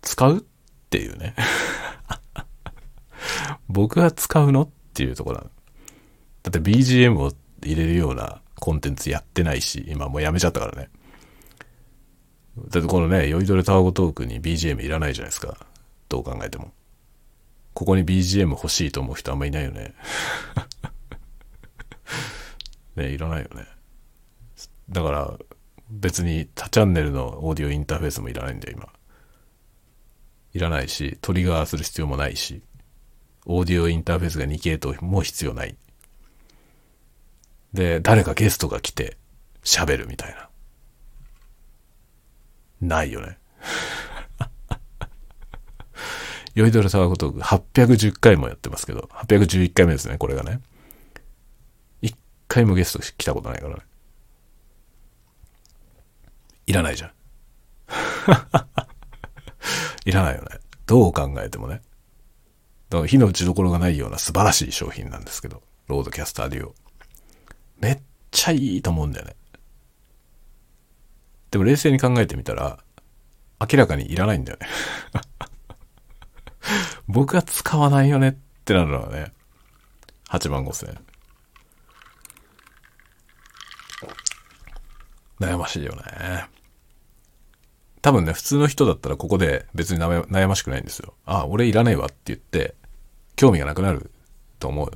[0.02, 0.40] 使うっ
[0.88, 1.36] ていうね。
[3.68, 5.50] 僕が使うのっていうところなの。
[6.42, 10.90] だって BGM を入れるようなコンテンツやってないし、今もうやめちゃったからね。
[12.68, 15.66] だってこのね、酔いどれタワゴトークに BGM いらないじゃないですか。
[16.08, 16.72] どう考えても。
[17.74, 19.94] ここに BGM 欲しいと思う人あんまいないよね。
[22.96, 23.66] ね、いらないよね。
[24.90, 25.38] だから、
[25.90, 28.88] 別に多チャンネルのオーディオインターフェースもいらないんだよ、今。
[30.52, 32.62] いらないし、トリガーする必要もないし、
[33.46, 35.76] オーディオインターフェースが2系統も必要ない。
[37.72, 39.16] で、誰かゲストが来て
[39.62, 40.48] 喋るみたいな。
[42.80, 43.38] ないよね。
[46.54, 50.60] 酔いどれタワごとく810回もやってますけど、811回目ですね、これがね。
[52.02, 52.16] 一
[52.48, 53.82] 回もゲスト来たことないからね。
[56.70, 57.10] いらないじゃん。
[60.06, 60.60] いらないよね。
[60.86, 61.82] どう考えてもね。
[62.90, 66.76] だから火の打ちどころがないような素晴らしい商品なんですけど、ロードキャスターデュオ。
[67.80, 69.34] めっちゃいいと思うんだよね。
[71.50, 72.78] でも冷静に考えてみたら、
[73.60, 74.68] 明らかにいらないんだよね
[77.08, 78.32] 僕は使わないよねっ
[78.64, 79.32] てなるのはね、
[80.28, 81.04] 8万5千円。
[85.40, 86.59] 悩ましいよね。
[88.02, 91.14] 多分ね、普通の人だったらここで別に悩ましくないんですよ。
[91.26, 92.74] あ、俺いらないわって言って、
[93.36, 94.10] 興味がなくなる
[94.58, 94.90] と思う。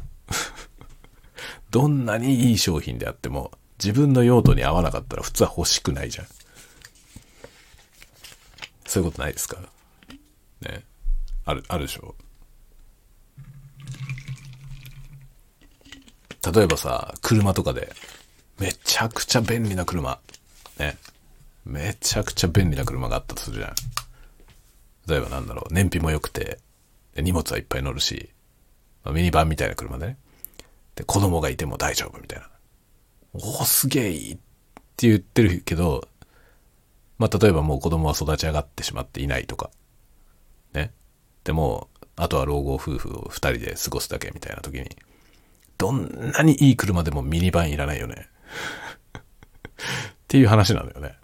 [1.70, 6.26] どんなにいい商品であっても、自分の用途に合わなかったら普通は欲しくないじゃん。
[8.86, 9.60] そういうことないですか？
[10.60, 10.82] ね。
[11.44, 12.14] ある、あるでしょ？
[16.52, 17.92] 例えばさ、車とかで、
[18.58, 20.18] めちゃくちゃ便利な車。
[20.78, 20.96] ね。
[21.64, 23.74] めちゃくちゃ便利な車があったとするじゃん。
[25.06, 26.58] 例えばなんだろう、燃費も良くて、
[27.16, 28.30] 荷物はいっぱい乗るし、
[29.04, 30.18] まあ、ミニバンみたいな車でね。
[30.96, 32.48] で、子供がいても大丈夫みたいな。
[33.34, 34.36] おお、すげえいいっ
[34.96, 36.08] て言ってるけど、
[37.18, 39.70] まあ、例えばもう子供は育ち上がってしまっていないとか。
[40.72, 40.92] ね。
[41.44, 44.88] でも、あとは老後夫婦を二人で過ごすだけみたいな時に、
[45.78, 48.28] どんなにいい車でもミニバンいらないよね。
[49.18, 49.20] っ
[50.28, 51.16] ていう話なんだよね。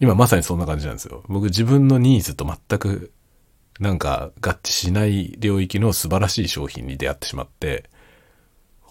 [0.00, 1.22] 今まさにそんな感じなんですよ。
[1.28, 3.12] 僕自分のニーズと全く
[3.80, 7.88] なんか合致しない領域の素晴らしい商品に出会ってしまって、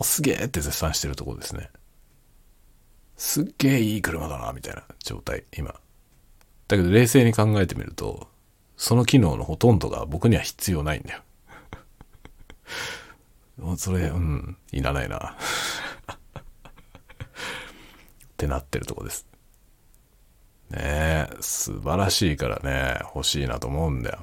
[0.01, 1.69] すげえって絶賛してるところですね。
[3.17, 5.73] すっげえいい車だな、みたいな状態、今。
[6.67, 8.27] だけど冷静に考えてみると、
[8.77, 11.21] その機能のほとんどが僕には必要ないんだよ。
[13.77, 15.35] それ、うん、いらないな。
[15.35, 15.37] っ
[18.37, 19.25] てなってるとこです。
[20.69, 24.19] ねえ、素晴らしいからね、欲しいなと思うんだよ。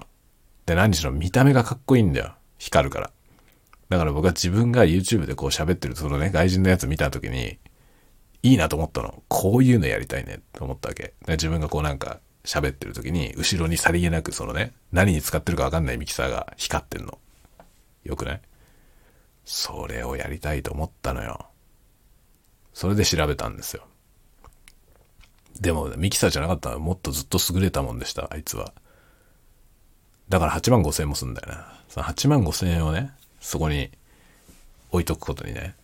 [0.67, 2.35] で、何しろ見た目がかっこいいんだよ。
[2.59, 3.11] 光るから。
[3.89, 7.59] だから僕は自分が YouTube でこう喋ってるそのね、外人のやつ見た時に、
[8.43, 9.23] いいなと思ったの。
[9.29, 11.15] こういうのやりたいねと思ったわけ。
[11.25, 17.19] で自分がこうなんか喋ってる時に、後ろにさりげなくそのね、何に使ってるかわかんないミキサーが光ってんの。
[18.05, 18.41] よくない？
[19.47, 21.47] それをやりたいと思ったのよ。
[22.75, 23.87] それで調べたんですよ。
[25.61, 28.73] でも、ミキサーじゃなかったらもっとずっと優れたもんでした、あいつは。
[30.29, 31.81] だから8万5千円もすんだよな。
[31.89, 33.91] その8万5千円をね、そこに
[34.91, 35.75] 置いとくことにね、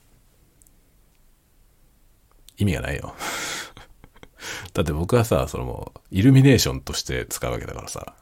[2.59, 3.15] 意味がないよ。
[4.75, 8.15] だって僕はさ、そのもう、イルミネーションとして使うわけだからさ、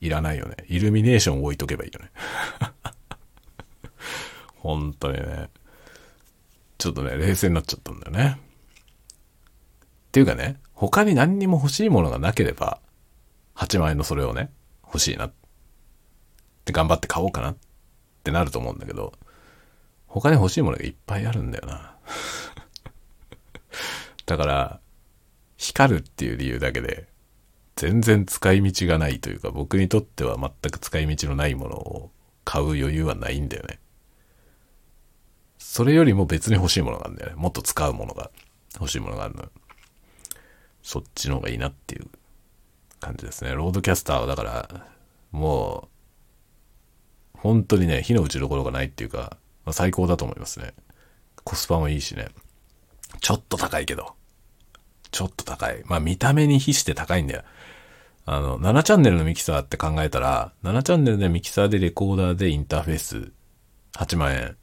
[0.00, 0.56] いらないよね。
[0.68, 2.10] イルミネーションを置いとけばいいよね。
[4.56, 5.50] 本当にね。
[6.78, 8.40] ちょっとね、冷静になっちゃったんだよね。
[10.14, 12.78] っていうかね、他に何にも欲しいものがなければ、
[13.56, 14.48] 8万円のそれをね、
[14.84, 15.32] 欲しいな。
[16.64, 17.56] で、頑張って買おうかなっ
[18.22, 19.12] てなると思うんだけど、
[20.06, 21.96] 他に欲しいものがいっぱいあるんだよな。
[24.24, 24.80] だから、
[25.56, 27.08] 光るっていう理由だけで、
[27.74, 32.12] 全然使い道がないというか、僕にとっては全く使い道のないものを
[32.44, 33.80] 買う余裕はないんだよね。
[35.58, 37.36] それよりも別に欲しいものがあるんだよね。
[37.36, 38.30] もっと使うものが、
[38.74, 39.50] 欲しいものがあるのよ。
[40.84, 42.06] そっちの方がいいなっていう
[43.00, 43.54] 感じですね。
[43.54, 44.86] ロードキャスターはだから、
[45.32, 45.88] も
[47.34, 50.74] う、本当にね、火の打ちどころがないっていうか、まあ、最高だと思いますね。
[51.42, 52.28] コスパもいいしね。
[53.20, 54.14] ちょっと高いけど。
[55.10, 55.82] ちょっと高い。
[55.86, 57.42] まあ見た目に比して高いんだよ。
[58.26, 63.32] あの、7チャンネルのミキサーって考えたら、7チャンネルでミキサーでレコーダーでインターフェース
[63.92, 64.56] 8万円。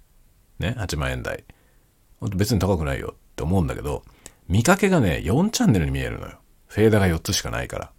[0.59, 1.43] ね、8万円台。
[2.35, 4.03] 別に高くないよって思うんだけど、
[4.51, 6.37] 見かけがね、4チャンネルに見えるのよ。
[6.67, 7.91] フェーダーが4つしかないから。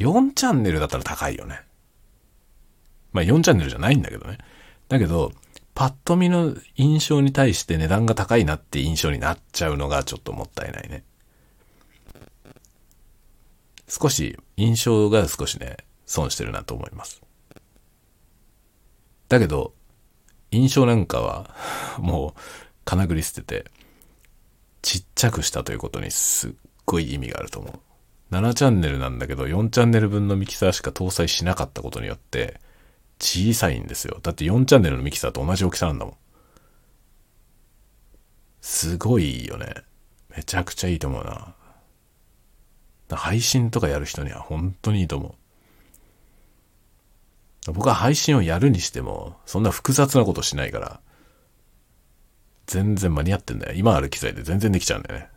[0.00, 1.60] 4チャンネルだったら高いよね。
[3.12, 4.38] まあ4チャンネルじゃないんだけどね。
[4.88, 5.30] だけど、
[5.72, 11.04] パッと見の印象に対して値段が高いなって印象になっちゃうのがちょっともったいないね。
[13.86, 17.22] 少し、印象が少しね、損してるなと思います。
[19.28, 19.74] だけど、
[20.50, 21.54] 印象なんかは、
[21.98, 22.40] もう、
[22.84, 23.70] 金繰り捨てて、
[24.84, 26.52] ちっちゃくしたということにすっ
[26.84, 28.34] ごい意味があると思う。
[28.34, 32.60] 7チャンネルなんだけど、4チャンネル分のミキサーしか搭載しなかったことによって、
[33.18, 34.20] 小さいんですよ。
[34.22, 36.14] だって4チャンネルのミキサーと同じ大きさなんだもん。
[38.60, 39.72] すごいよね。
[40.36, 41.54] めちゃくちゃいいと思うな。
[43.08, 45.34] 配信とかやる人には本当にいいと思
[47.68, 47.72] う。
[47.72, 51.00] 僕は配信をやるにしても、そんな複雑なことしないから、
[52.66, 53.72] 全然間に合ってんだよ。
[53.74, 55.28] 今ある機材で全然できちゃうんだよね。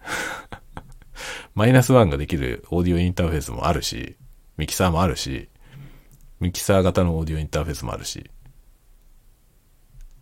[1.55, 4.15] マイナスワンができるオーディオインターフェースもあるし、
[4.57, 5.49] ミキサーもあるし、
[6.39, 8.29] ミキサー型のオーディオインターフェースもあるし。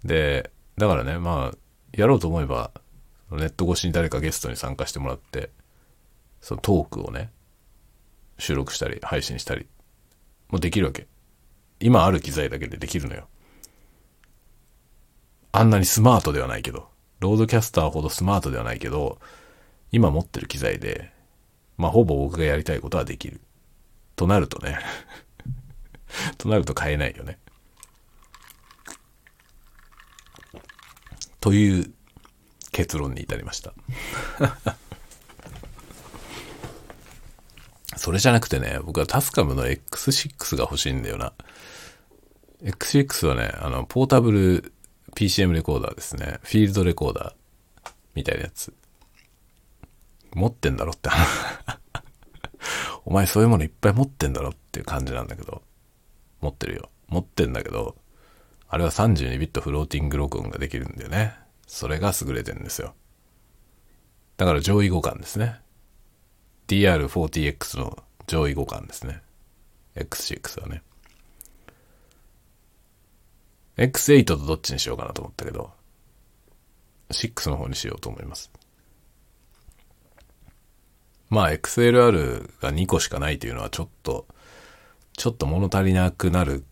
[0.03, 1.57] で、だからね、まあ、
[1.91, 2.71] やろうと思えば、
[3.31, 5.49] ネット越しに誰かゲストに参加してもらって、
[6.41, 7.31] そのトークをね、
[8.37, 9.67] 収録したり、配信したり、
[10.49, 11.07] もできるわけ。
[11.79, 13.27] 今ある機材だけでできるのよ。
[15.51, 16.89] あんなにスマートではないけど、
[17.25, 19.17] ロードキャスターほどスマートではないけど、
[19.91, 21.11] 今持ってる機材で、
[21.75, 23.41] まあほぼ僕がやりたいことはできる。
[24.15, 24.77] となるとね
[26.38, 27.39] となると買えないよね。
[31.41, 31.91] という
[32.71, 33.73] 結論に至りました
[37.97, 41.33] それじゃなくてね、僕はタスカムの X6 が欲しいんだよな。
[42.63, 44.74] X6 はね、あの、ポータブル
[45.15, 46.39] PCM レコーダーですね。
[46.43, 48.73] フィールドレコーダーみたいなやつ。
[50.34, 51.10] 持ってんだろって
[53.06, 55.63] お前そういうものいっぱい持ってんだろっていう感じなんだけど。
[56.41, 56.89] 持ってるよ。
[57.08, 57.95] 持ってんだけど、
[58.67, 61.34] あれは32ビットフローティング録音ができるんだよね。
[61.65, 62.93] それが優れてるんですよ。
[64.38, 65.62] だから上位互換ですね。
[66.67, 69.21] DR40X の上位互換ですね。
[69.95, 70.82] X6 はね。
[73.77, 75.71] X8 とどっちにしようかなと思ったけど、
[77.11, 78.51] 6の方にしようと思います。
[81.29, 84.25] まあ XLR が2個しかないというのはちょっと
[85.17, 86.63] ちょっと物足りなくなる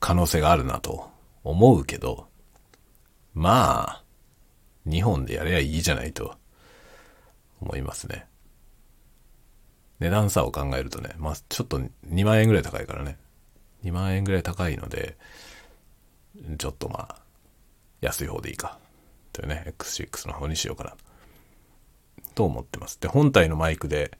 [0.00, 1.10] 可能性があるなと
[1.44, 2.28] 思うけど、
[3.34, 4.04] まあ、
[4.86, 6.36] 2本でやればいいじゃないと
[7.60, 8.26] 思いますね。
[9.98, 13.18] 値段差を考えるとね、まあちょっと2万円ぐらい高いからね。
[13.84, 15.16] 2万円ぐらい高いので、
[16.58, 17.16] ちょっとまあ、
[18.00, 18.78] 安い方でいいか。
[19.32, 20.94] というね、X6 の方にしようかな。
[22.34, 23.00] と思ってます。
[23.00, 24.16] で、本体のマイクで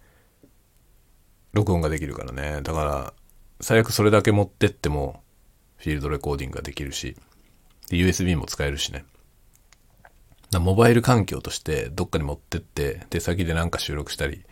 [1.52, 2.60] 録音ができるからね。
[2.62, 3.14] だから、
[3.60, 5.22] 最悪それだけ持ってっても、
[5.76, 7.16] フィールドレコーディングができるし、
[7.90, 9.04] USB も使えるしね。
[10.52, 14.44] モバイル環境としてどっかに持ってって、出先でなんか収録したり、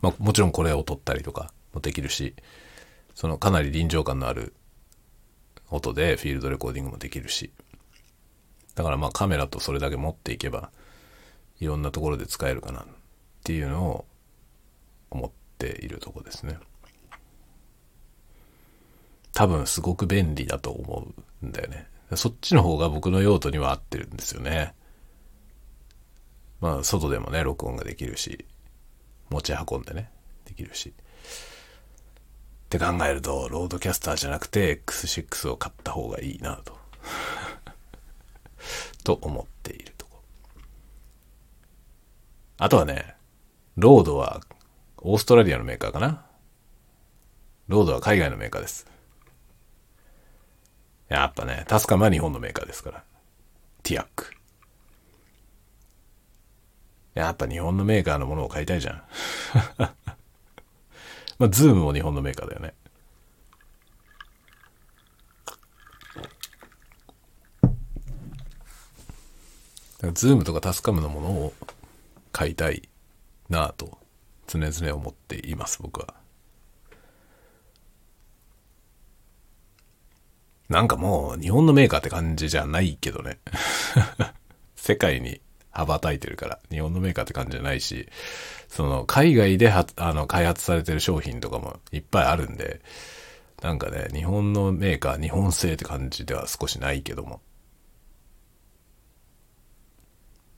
[0.00, 2.34] まあもちろんこれを撮ったりとかもできるし、
[3.14, 4.54] そのかなり臨場感のある
[5.70, 7.52] 音でフィールドレコーディングもできるし。
[8.74, 10.70] だからまあカメラとそれだけ持っていけば、
[11.60, 12.84] いろんなところで使えるかなっ
[13.44, 14.04] ていうのを
[15.10, 16.58] 思っているとこですね。
[19.32, 21.86] 多分すごく便利だと思うんだよね。
[22.16, 24.74] そっちの方が僕の用途には合ってるんですよね。
[26.60, 28.44] まあ、外でもね、録音ができるし、
[29.30, 30.10] 持ち運んでね、
[30.44, 30.92] できるし。
[32.70, 36.78] って考えると、 RODECaster じゃなくて X6 を買った方がいいなと。
[39.02, 40.22] と思っているとこ。
[42.58, 43.16] あとはね、
[43.76, 44.40] RODE は
[44.98, 46.24] オーストラリアのメーカーかな。
[47.66, 48.86] RODE は海外のメーカーです。
[51.08, 53.04] やっぱね、タスカムは日本のメーカーですから。
[53.82, 54.32] ティアック。
[57.14, 59.02] やっぱ日本のメーカーのものを買いたいじゃん。
[61.40, 62.74] まあ、ズームも日本のメーカーだよね。
[70.12, 71.54] ズームとかタスカムのものを
[72.30, 72.88] 買いたい
[73.48, 73.98] なぁと
[74.46, 76.12] 常々思っています、僕は。
[80.68, 83.38] なんかもう日本のメーカーって感じじゃないけどね。
[84.76, 88.10] 世界に羽ばたいてるから、日本のメーカーって感じじゃないし、
[88.70, 92.80] その海外ではあの開発されてる商品とかもいっぱいあるんで、
[93.60, 97.40] なんかね、日本のメーカー、日本製って感じでは少しないけども。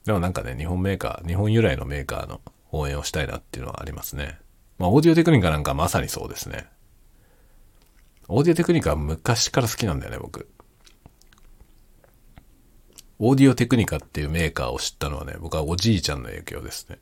[0.05, 2.39] でもなんかね、日本メーカー、日本由来のメーカーの
[2.71, 4.37] 応援をしたいなっていうのはありますね。
[4.77, 6.67] まあ、オーディオテクニカなんかまさにそうですね。
[8.27, 10.47] オーディオテクニカは昔から好きなんだよね、僕。
[13.17, 16.99] オーディオテクニカっていうメーカーを知ったのはね、僕はおじいちゃんの影響ですね。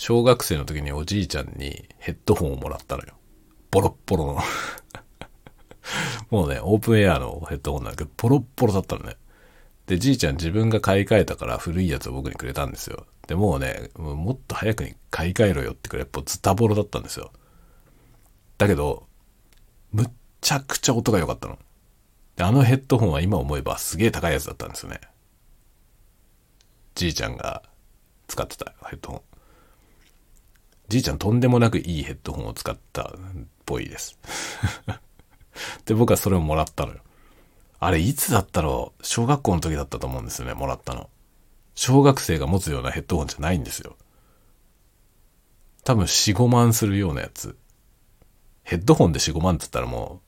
[0.00, 3.12] 小学生の時におじいちゃんにヘッドホンをもらったのよ。
[3.70, 4.40] ボロッボロの
[6.30, 9.18] もうね、オープンエアのヘッドホンなんだけど、ボロッボロだったのね。
[9.84, 13.04] で、じいちゃん自分が買い替えたから古いやつを僕にくれたんですよ。
[13.26, 17.30] で、もうね、もっと早くに買い替えろよってくらい、やっぱズタボロだったんですよ。
[18.56, 19.06] だけど、
[19.92, 21.58] むっちゃくちゃ音が良かったの。
[22.36, 25.02] で、あのヘッドホンは今思えばすげえ高いやつだったんですよね。
[26.94, 27.62] じいちゃんが
[28.28, 29.29] 使ってたヘッドホン。
[30.90, 33.06] じいちゃんとんでもなくいいヘッドホンを使ったっ
[33.64, 34.18] ぽいです。
[35.86, 36.98] で、僕はそれをもらったのよ。
[37.78, 39.06] あれ、いつだったろう？
[39.06, 41.08] 小学校の時だったと思うんですよね、もらったの。
[41.76, 43.96] 小学生が持つようなヘッドホンじゃないんですよ。
[45.84, 47.56] 多分4、5万するようなやつ。
[48.64, 50.20] ヘッドホンで4、5万って言ったらも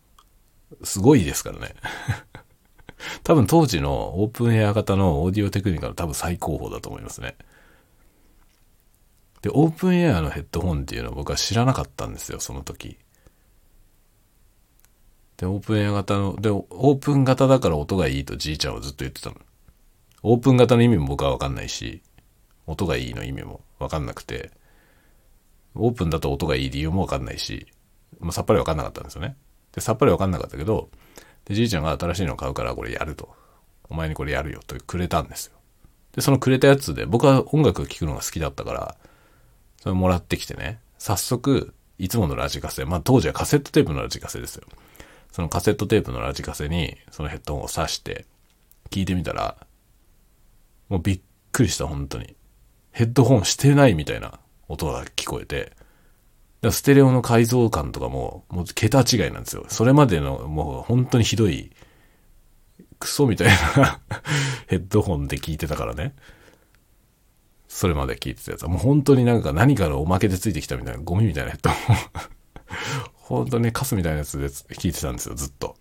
[0.80, 1.74] う、すごいですからね。
[3.24, 7.36] 多分当時のオープンエア型のオーディオテクニカの多分最高峰だと思いますね。
[9.42, 12.96] で、オープンエアのヘッドホンっていうのは僕は知らなかったんですよ、その時。
[15.36, 19.36] で、オープンエア型の、で、オープン型だから音がいいとじいちゃんはずっと言ってたの。
[20.22, 22.02] オープン型の意味も僕はわかんないし、
[22.66, 24.52] 音がいいの意味もわかんなくて、
[25.74, 27.66] オープンだと音がいい理由もわかんないし、
[28.20, 29.36] もうさっぱりわかんなかったんですよね。
[29.72, 30.88] で、さっぱりわかんなかったけど、
[31.46, 33.34] で、じいちゃんが新しいの買うからこれやると。
[33.88, 35.52] お前にこれやるよとくれたんですよ。
[36.12, 38.96] で、そのくれたやつで、僕は音楽聴くのが好きだったから、
[39.82, 44.62] それもらってきてね、早速、いつものラジカセ、まあ当時はカセットテープのラジカセですよ。
[45.32, 48.26] そのカセットテープのラジカセに、そのヘッドホンを挿して、
[48.90, 49.56] 聞いてみたら、
[50.88, 51.20] もうびっ
[51.50, 52.36] くりした、本当に。
[52.92, 55.72] ヘッドホンしてないみたいな音が聞こえて、
[56.70, 59.64] ステレオの改造感とかも、もう桁違いなんですよ。
[59.66, 61.72] それまでの、もう本当にひどい、
[63.00, 64.00] クソみたいな
[64.68, 66.14] ヘッドホンで聞いてたからね。
[67.74, 71.70] それまで聞いてたやつは、もう本当になんか何かのおまけでついてきたみたいな、ゴミみたいなヘッド。
[73.16, 75.76] 本当にカスみたいなやつで聞いてたんですよ、ずっと。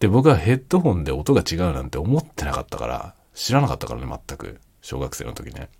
[0.00, 4.60] で、僕はヘッドホンで音が違うなんて思ってなかったから、知らなかったからね、全く。
[4.82, 5.70] 小学生の時ね。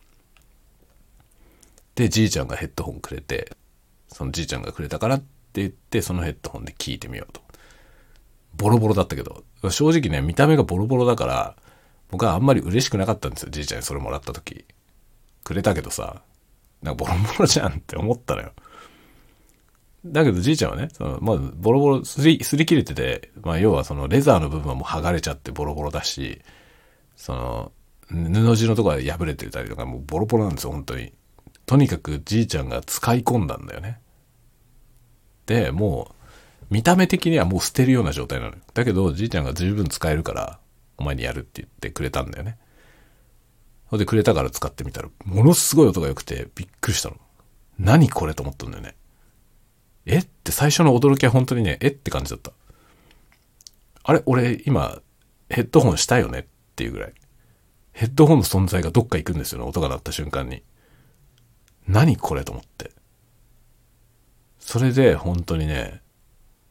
[1.95, 3.55] で、じいちゃんがヘッドホンくれて、
[4.09, 7.43] そのじいちゃんがくれたからって言って、そのヘッドホンで聞いてみようと。
[8.55, 11.57] ボロボロだったけど、正直ね、見た目がボロボロだから、
[12.11, 14.65] 僕はあんまり嬉しくなかったんですよ、じいちゃんにそれもらった時。
[15.47, 16.23] くれたけどさ、
[16.83, 18.53] なんかボロボロじゃんって思ったのよ。
[20.05, 26.43] だけどじいちゃんはね、そのまあ、ボロボロ、すり、すり切れてて、まあ、要はそのレザーの部分はもう剥がれちゃってボロボロだし、
[27.15, 27.73] その、
[28.09, 31.13] 布地のところは破れてたりとか、もうボロボロなんですよ、本当に。
[31.65, 34.01] とにかくじいちゃんが使い込んだんだよね。
[35.47, 38.59] で、もう、見た目的にはもう捨てるような状態なのよ。
[38.75, 40.59] だけど、じいちゃんが十分使えるから、
[40.97, 42.59] お前にやるって言ってくれたんだよね。
[43.87, 47.17] ほんでくれたから使ってみたら、ものすごい音が良くてびっくりしたの。
[47.79, 48.95] 何これと思ったんだよね。
[50.07, 52.53] えって最初の驚きは本当にね、えって感じだった。
[54.03, 55.01] あれ俺今、
[55.51, 56.41] ヘッドホンしたよね？
[56.41, 57.13] っていうぐらい。
[57.93, 60.63] ヘッドホンの存在がどっか行くんですよね、音が鳴った瞬間に。
[61.89, 62.91] 何これと思って。
[64.59, 66.03] それで本当にね、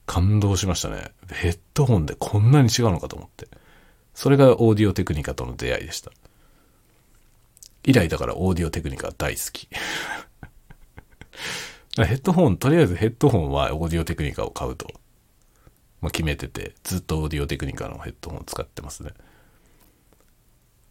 [0.06, 1.12] 感動しましたね。
[1.32, 3.48] ヘッドホンでこんなに違うのかと思って。
[4.14, 6.12] それがオーディオテクニカとの出会いでした。
[7.86, 9.70] 以来だからオーディオテクニカ大好き。
[11.98, 14.88] ヘッドホン、とりあえずヘッドホンはオーディオテクニカを買うと、
[16.02, 19.12] まあ、決めてて、ずっとオーディオテクニカのヘッドホンを使ってますね。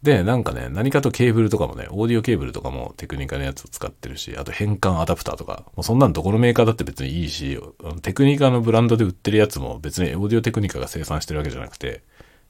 [0.03, 7.59] で、なんかね、何かとケーブルとかもね、オーディオケーブルとかもテクニカのやつを使ってるし、あと変換アダプターとか、もうそんなんどこのメーカーだって別にいいし、
[8.03, 12.03] テクニカのブランドで売ってるやつも別にオーディオテクニカが生産してるわけじゃなくて、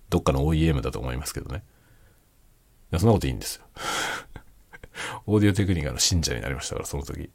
[0.09, 1.63] どっかの OEM だと思いますけどね。
[2.91, 3.65] いや、そんなこといいんですよ。
[5.25, 7.29] オーディオテクニカの信者になりましたから、その時。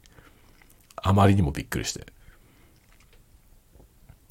[0.95, 2.05] あまりにもびっくりして。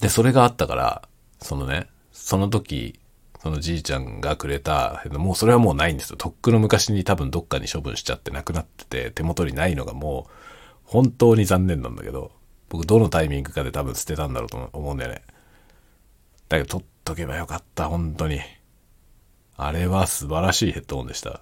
[0.01, 1.09] で、それがあったから、
[1.41, 3.01] そのね、その時
[3.43, 6.17] そのじいちゃんがくれた、もうそれはもうないんですよ。
[6.19, 10.33] とっくの昔に多分どっかに処分しちゃってなくなってて、手元にないのがもう、
[10.85, 12.33] 本当に残念なんだけど、
[12.69, 15.23] 僕どのタイミングかで多分捨てたんだろうと思うんだよね。
[16.51, 18.41] だけど取っとけばよかった、本当に。
[19.57, 21.41] あれは素晴らしいヘッドホンでした。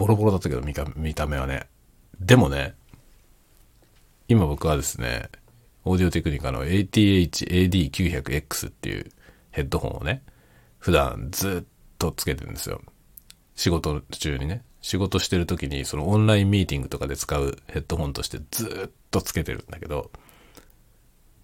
[0.00, 1.66] ボロボロだったけど見た見た目はね。
[2.18, 2.74] でもね、
[4.28, 5.28] 今僕はですね、
[5.84, 9.10] オーディオテクニカの ATH-AD900X っていう
[9.50, 10.22] ヘッドホンをね、
[10.78, 12.80] 普段ずっとつけてるんですよ。
[13.56, 14.62] 仕事中にね。
[14.80, 20.10] 仕事してる時にそのオンラインミーティングとかで使うヘッドホンとしてずっとつけてるんだけど、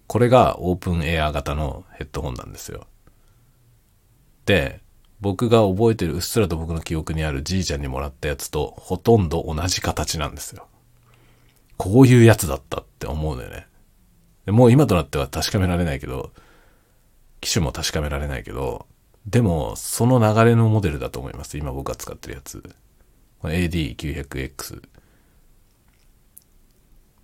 [0.07, 2.87] これがオープンエア型のヘッドホンなんですよ。
[4.47, 4.81] で、
[5.19, 10.67] 僕が覚えてるうっすらと僕の記憶にあるじいちゃんにもらったやつとほとんど同じ形なんですよ。
[11.77, 13.67] こういうやつだったって思うのよね。
[14.47, 16.31] もう今となっては確かめられないけど、
[17.41, 18.87] 機種も確かめられないけど、
[19.25, 21.57] でもその流れのモデルだと思います。
[21.57, 22.63] 今僕が使ってるやつ。
[23.43, 24.81] AD900X。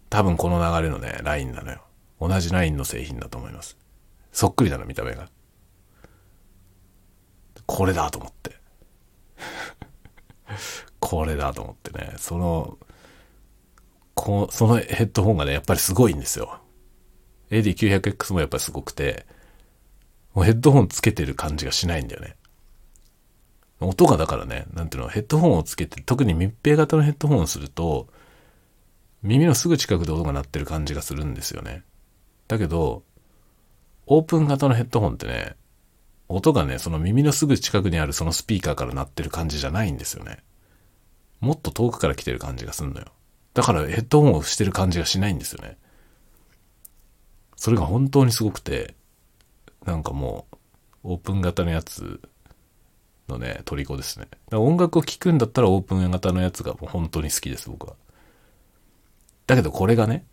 [0.10, 1.82] 多分この流れのね、ラインなのよ。
[2.20, 3.78] 同じラインの製品だと思います。
[4.32, 5.30] そっくりなの、見た目が。
[7.66, 8.58] これだと思って。
[11.00, 12.78] これだと思ってね、その、
[14.14, 16.60] こそのヘッドホンがね、やっぱりすごいんですよ。
[17.50, 19.26] AD900X もやっぱりすごくて、
[20.34, 22.36] もうヘッドホンつけてる感じがしないんだよね。
[23.80, 28.08] 音がだからね、なんていうの、ヘッドホンをつけて、特に密閉型のヘッドホンをすると、
[29.22, 31.84] 耳のすぐ近くで音が鳴ってる感じがするんですよね。
[32.48, 33.04] だけど、
[34.06, 35.56] オープン型のヘッドホンってね、
[36.34, 40.40] 音がね、その耳のすぐ近くにあるそのスピーカーから鳴ってる感じじゃないんですよね。
[41.40, 43.08] もっと遠くから来てる感じがすんのよ。
[43.54, 45.78] だからヘッドホンをしてる感じがしないんですよね。
[47.56, 48.96] それが本当にすごくて、
[49.86, 50.58] なんかもう、
[51.04, 52.20] オープン型のやつ
[53.28, 54.26] のね、虜ですね。
[54.26, 57.96] だから音楽を聴くんだったらオープン型のやつがもう本当に好きです、僕は。
[59.46, 60.26] だけどこれがね、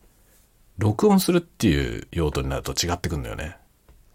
[0.78, 3.56] 録音するっていう用途になると違ってくんだよね。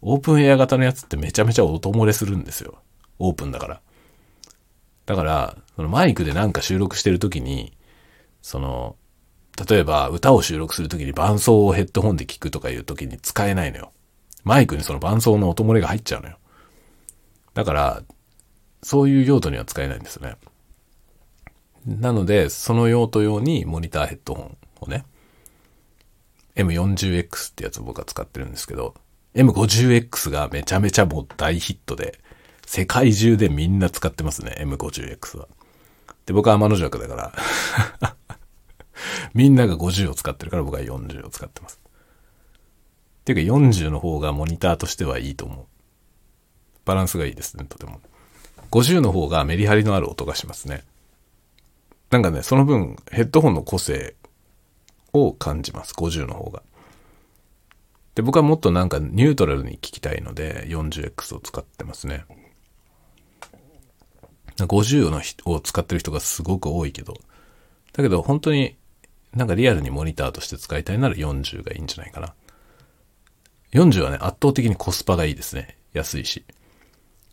[0.01, 2.75] オープンエア型のやつってめちゃめちゃ音漏れするんですよ。
[3.19, 3.81] オープンだから。
[5.05, 7.77] だから、そのマイクでなんか収録してるときに、
[8.41, 8.95] その、
[9.69, 13.91] 例えば歌を収録するときに伴奏をヘッドホンで聞くとかいうときに使えないのよ。
[14.43, 16.37] マイクにその伴奏の音漏れが入っちゃうのよ。
[17.53, 18.03] だから、
[18.83, 20.35] そういう用途には使えないんですよね。
[21.87, 25.05] なので、その用途用にモニターヘッドホンをね、
[26.55, 28.95] M40X ってやつを僕は使ってるんですけど、
[29.35, 32.19] M50X がめちゃめちゃもう大ヒットで、
[32.65, 35.47] 世界中でみんな使ってますね、M50X は。
[36.25, 38.15] で、僕は天の弱だから
[39.33, 41.79] みんなが50を使ってるから僕は40を使ってます。
[43.21, 45.65] っていうか40の方がモニターとしてはいいと思う。
[46.85, 47.99] バランスがいいですね、とても。
[48.71, 50.83] 50の方がメリハリのある音がしますね。
[52.09, 54.15] なんかね、その分ヘッドホンの個性
[55.11, 56.63] を感じます、50の方が。
[58.15, 62.25] で、僕はもっとなんかニュートラルに聞きたいので 40X を使ってますね。
[64.57, 65.21] 50の
[65.53, 67.15] を使ってる人がすごく多いけど、
[67.93, 68.77] だけど本当に
[69.33, 72.33] なんかリアルにモニターとして使いたいなら40がいいんじゃないかな。
[73.73, 75.77] 40はね、圧倒的にコスパがいいですね。
[75.91, 76.45] 安いし。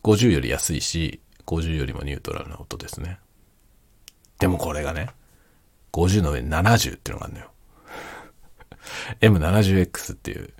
[0.03, 3.19] 50より安いし、50よりもニュートラルな音ですね。
[4.39, 5.07] でもこれがね、
[5.93, 7.51] 50の上に70っていうのがあるのよ。
[9.21, 10.53] M70X っていう、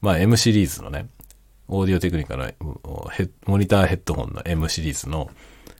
[0.00, 1.08] まあ M シリーズのね、
[1.68, 2.50] オーディオテクニカの
[3.46, 5.30] モニターヘッドホンの M シリーズの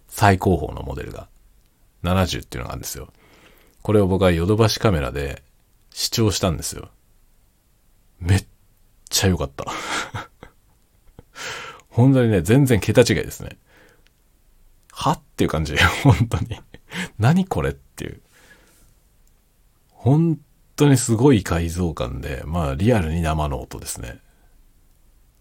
[0.08, 1.28] 最高峰のモデルが
[2.02, 3.08] 70っていうのがあるんですよ。
[3.82, 5.42] これを僕はヨドバシカメラで
[5.90, 6.90] 視聴したんですよ。
[8.20, 8.46] めっ
[9.08, 9.64] ちゃ良かった。
[11.88, 13.56] 本当にね、全然桁違いですね。
[14.92, 15.76] はっていう感じ。
[16.02, 16.60] 本当に。
[17.18, 18.20] 何これっていう。
[19.90, 20.38] 本
[20.78, 24.20] 当にすごい改造感で、まあリアルに生の音ですね。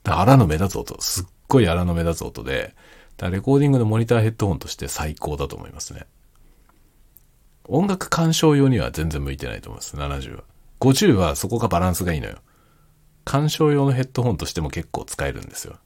[0.03, 0.99] 荒の目立つ音。
[1.01, 2.75] すっごい荒の目立つ音で、
[3.21, 6.07] レコーディングのモニターヘッドホンとして最高だと思いますね。
[7.67, 9.95] 音楽鑑賞用には全然向いてないと思います。
[9.95, 10.43] 70は。
[10.79, 12.37] 50はそこがバランスがいいのよ。
[13.25, 15.77] 鑑賞用のヘッドホンとしても結構使えるんですよ。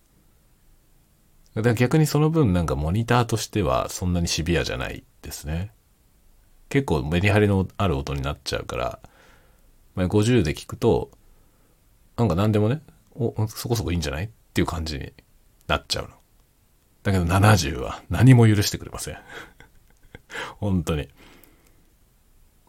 [1.56, 5.72] だから逆にその分なんかモニターとしてはそんなにシビアじゃないですね。
[6.70, 9.00] 結構メリハリのある音になっちゃうから、
[9.96, 11.12] まあ、50で聞くと、
[12.18, 12.82] なんか何でもね、
[13.14, 14.26] お、そこそこいいんじゃない？
[14.26, 15.14] っていう感じに
[15.68, 16.10] なっちゃうの。
[17.04, 19.18] だけど70は何も許してくれません。
[20.60, 21.10] 本当に。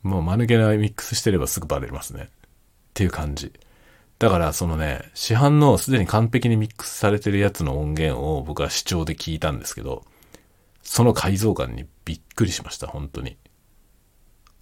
[0.02, 2.24] もう間抜けなミックスしてればすぐバレますね。
[2.24, 2.28] っ
[2.94, 3.52] ていう感じ。
[4.18, 10.04] だからそのね、市販のすでに完璧にミックスされてるやつの音源を僕は視聴で聞いたんですけど、
[10.82, 13.36] その改造感にびっくりしました、本当に。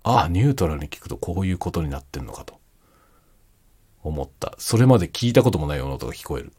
[0.02, 2.60] ああ、ニュートラルに聞くとこういうことになってんのかと。
[4.02, 4.54] 思った。
[4.58, 6.52] それまで聞いたこともないような音が聞こえる。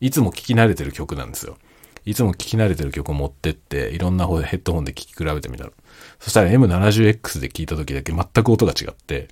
[0.00, 1.56] いつも聞き慣れてる曲なんですよ。
[2.04, 5.72] いつも聞き慣れてる曲を持ってって、いろんな方でヘッドホンで聞き比べてみたの。
[6.20, 9.28] そしたら M70X で聞いた時だけ全く音が違って、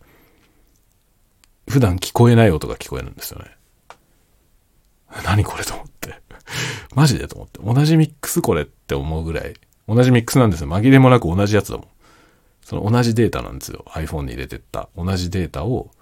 [1.69, 3.57] 普段聞こえない音が聞こえるんですよね。
[5.25, 6.21] 何これと思って。
[6.95, 7.61] マジでと思って。
[7.63, 9.55] 同じミックスこれって思うぐらい。
[9.89, 10.69] 同じミックスなんですよ。
[10.69, 11.87] 紛れもなく同じやつだもん。
[12.67, 13.85] その同じデータなんですよ。
[13.91, 14.89] iPhone に入れてった。
[14.97, 15.93] 同じデータを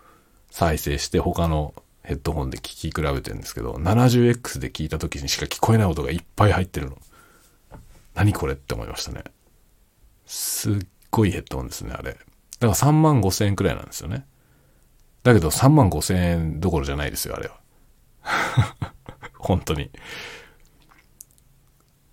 [0.50, 6.96] 再生して他のヘッドホンで聞き比べてるんですけど、70X で聞いた時にしか聞こえない音がいっぱい入ってるの。
[8.14, 9.24] 何これって思いましたね。
[10.24, 10.76] すっ
[11.10, 12.12] ごいヘッドホンですね、あれ。
[12.12, 12.18] だか
[12.60, 14.24] ら3万5千円くらいなんですよね。
[15.22, 17.60] だけど3万5千円どころじゃないですよ、あれは。
[19.36, 19.90] 本当に。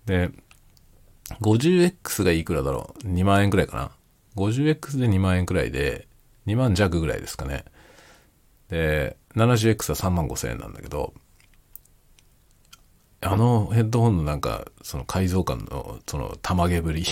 [0.04, 0.30] で、
[1.40, 3.92] 50X がいくらだろう ?2 万円くらいかな
[4.36, 6.08] ?50X で2万円くらいで、
[6.46, 7.64] 2万弱ぐらいですかね。
[8.68, 11.12] で、70X は3万5千円なんだけど、
[13.24, 17.04] あのヘッドホンのなんか、その改造感の、その、玉毛ぶり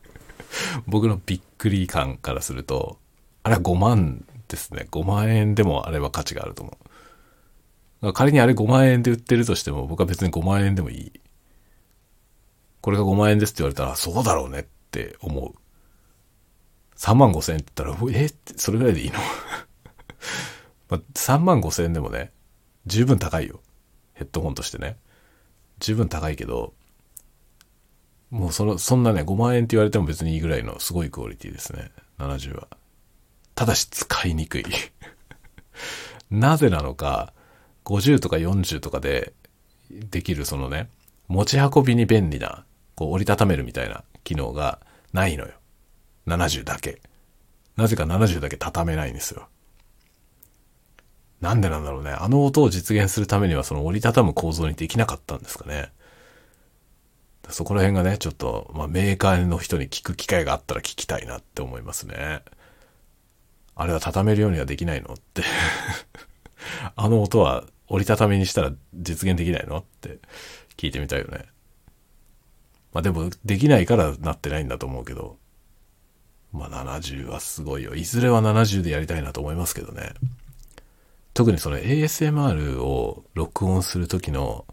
[0.86, 2.98] 僕のびっくり感からすると、
[3.42, 4.86] あれは5万ですね。
[4.90, 6.78] 5万円でもあれは価値があると思
[8.02, 8.12] う。
[8.12, 11.12] 仮にあれ5万円で売ってるとしても、僕は別に5万円でもいい。
[12.80, 15.61] これが5万円ですって言われたら、そうだろうねって思う。
[17.02, 19.18] 3万5千円って言ったら、えそれぐらいでいいの？
[20.88, 22.30] ま、3万5千円でもね、
[22.86, 23.60] 十分高いよ。
[24.14, 24.96] ヘッドホンとしてね。
[25.80, 26.74] 十分高いけど、
[28.30, 31.90] もうその、そんなね、5万円って言われても別にいいぐらいのすごいクオリティですね。
[32.18, 32.68] 70は。
[33.56, 34.64] ただし使いにくい
[36.30, 37.32] なぜなのか、
[37.84, 39.32] 50とか40とかで
[39.90, 40.88] できるそのね、
[41.26, 44.78] 持ち運びに便利な、こう折りたためるみたいな機能が
[45.12, 45.52] ないのよ。
[46.26, 47.00] 70だけ。
[47.76, 49.48] なぜか70だけ畳めないんですよ。
[51.40, 52.10] なんでなんだろうね。
[52.10, 55.90] あの音を実現するためにはその折りたたむ構造にできなかったんですかね。
[57.48, 62.42] そこら辺がね、ちょっと、まあ、メーカーの人に聞く機会があったら聞きたいなって思いますね。
[63.74, 65.42] あれは畳めるようにはできないのって
[66.94, 70.18] あの音は折りたたみにしたら実現できないのって
[70.76, 71.46] 聞いてみたいよね。
[72.92, 75.38] まあでも、できないからなってないんだと思うけど、
[76.52, 77.94] まあ70はすごいよ。
[77.94, 80.12] いずれは70でやりたいなと思いますけどね。
[81.34, 84.66] 特にその ASMR を録音する時の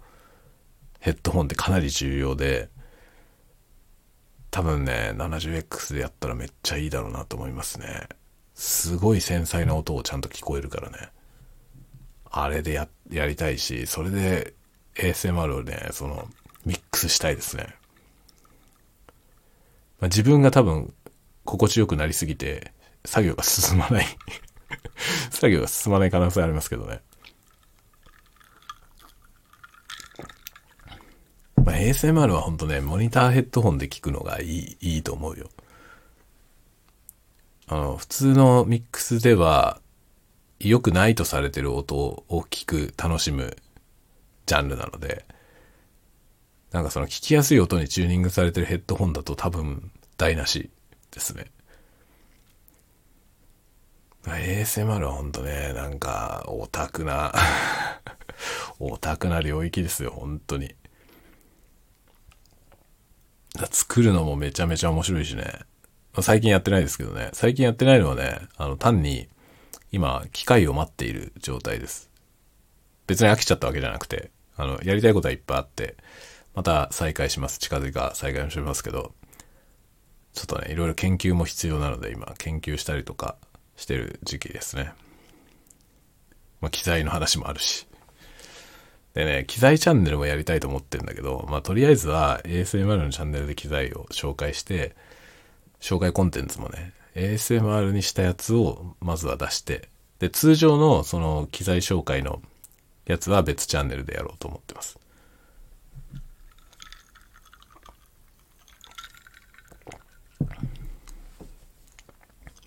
[0.99, 2.69] ヘッドホンってかなり重要で、
[4.51, 8.09] 多分ね、70X でやったらめっちゃいいだろうなと思いますね。
[8.55, 11.09] すごい繊細な音をちゃんと聞こえるからね。
[12.29, 14.53] あれでや、やりたいし、それで
[14.95, 16.27] ASMR をね、その、
[16.65, 17.73] ミックスしたいですね。
[19.99, 20.93] まあ、自分が多分、
[21.49, 22.73] 心地よくなりすぎて、
[23.05, 24.05] 作業が進まない
[25.31, 27.01] 作業が進まない可能性ありますけどね。
[31.65, 35.49] まあ、ASMR は本当ね、モニターヘッドホンで聞くのがいい、いいと思うよ。
[37.67, 39.81] あの、普通のミックスでは、
[40.59, 43.57] 良くないとされてる音を聞く、楽しむ
[44.45, 45.25] ジャンルなので、
[46.71, 50.69] なんかその聞きやすい音にチューニングされてるヘッドホンだと多分台無し
[51.11, 51.45] ですね。
[54.25, 57.33] ASMR はほんとね、なんか、オタクな
[58.79, 60.75] オタクな領域ですよ、本当に。
[63.71, 65.59] 作るのもめちゃめちゃ面白いしね。
[66.21, 67.29] 最近やってないですけどね。
[67.33, 69.27] 最近やってないのはね、あの、単に、
[69.91, 72.09] 今、機械を待っている状態です。
[73.07, 75.97] 別に飽きちゃったわけじゃなくて、あの、やりたいことはいっぱいあって、
[76.53, 77.59] また再開します。
[77.59, 79.13] 近づいか再開しますけど、
[80.39, 83.35] ちょっとね、いろいろ研究も必要なので、今、研究したりとか、
[83.75, 84.93] してる時期ですね。
[86.61, 87.87] まあ、機材の話もあるし。
[89.13, 94.95] でね、機材チャンネルもやりたいと思ってるんだけど、まあ、とりあえずは ASMR のチャンネルで機材を紹介して、
[95.81, 102.41] 紹介コンテンツもね、ASMR にしたやつをまずは出して、で、通常のその機材紹介の
[103.05, 104.98] やつは別チャンネルでやろうと思ってます。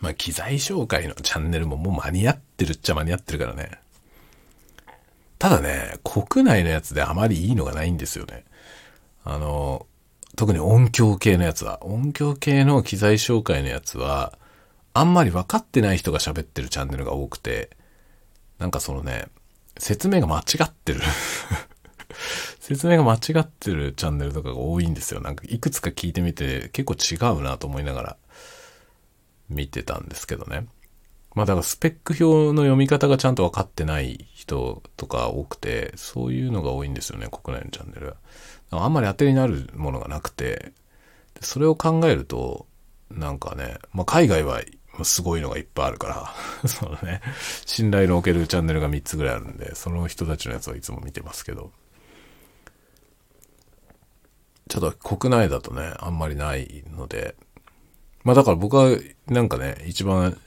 [0.03, 3.71] まあ、機材紹介のチャンネルももう間に合ってるっちゃ間に合ってるからね。
[5.39, 8.45] ただね、国内のやつであまりいいのがないんですよね。
[9.25, 9.87] あの、
[10.37, 11.85] 特に音響系のやつは。
[11.85, 14.37] 音響系の機材紹介のやつは、
[14.93, 17.71] あんまり分かってない人が喋ってるチャンネルが多くて、
[18.59, 19.27] なんかそのね、
[19.79, 21.01] 説明が間違ってる
[22.59, 25.21] 説明が間違ってるチャンネルとかが多いんですよ。
[25.21, 28.17] なんかいくつか聞いてみて結構違うなと思いながら
[29.53, 30.67] 見てたんですけどね。
[31.35, 38.17] まあだからスペック表の読み方がちゃんと分かってない人とか多くて、そういうのが多いんですよね、国内のチャンネルは。
[38.85, 40.73] あんまり当てになるものがなくて、
[41.41, 42.67] それを考えると、
[43.11, 44.63] なんかね、まあ海外は
[45.03, 47.23] すごいのがいっぱいあるから、そのね、
[47.65, 51.73] 信頼のおけるチャンネルが3つぐらいあるんで、その人たちのやつはいつも見てますけど、
[54.69, 57.37] ちょっと国内だとね、あんまりないので、
[58.25, 58.97] まあだから僕は
[59.27, 60.39] なんかね、一番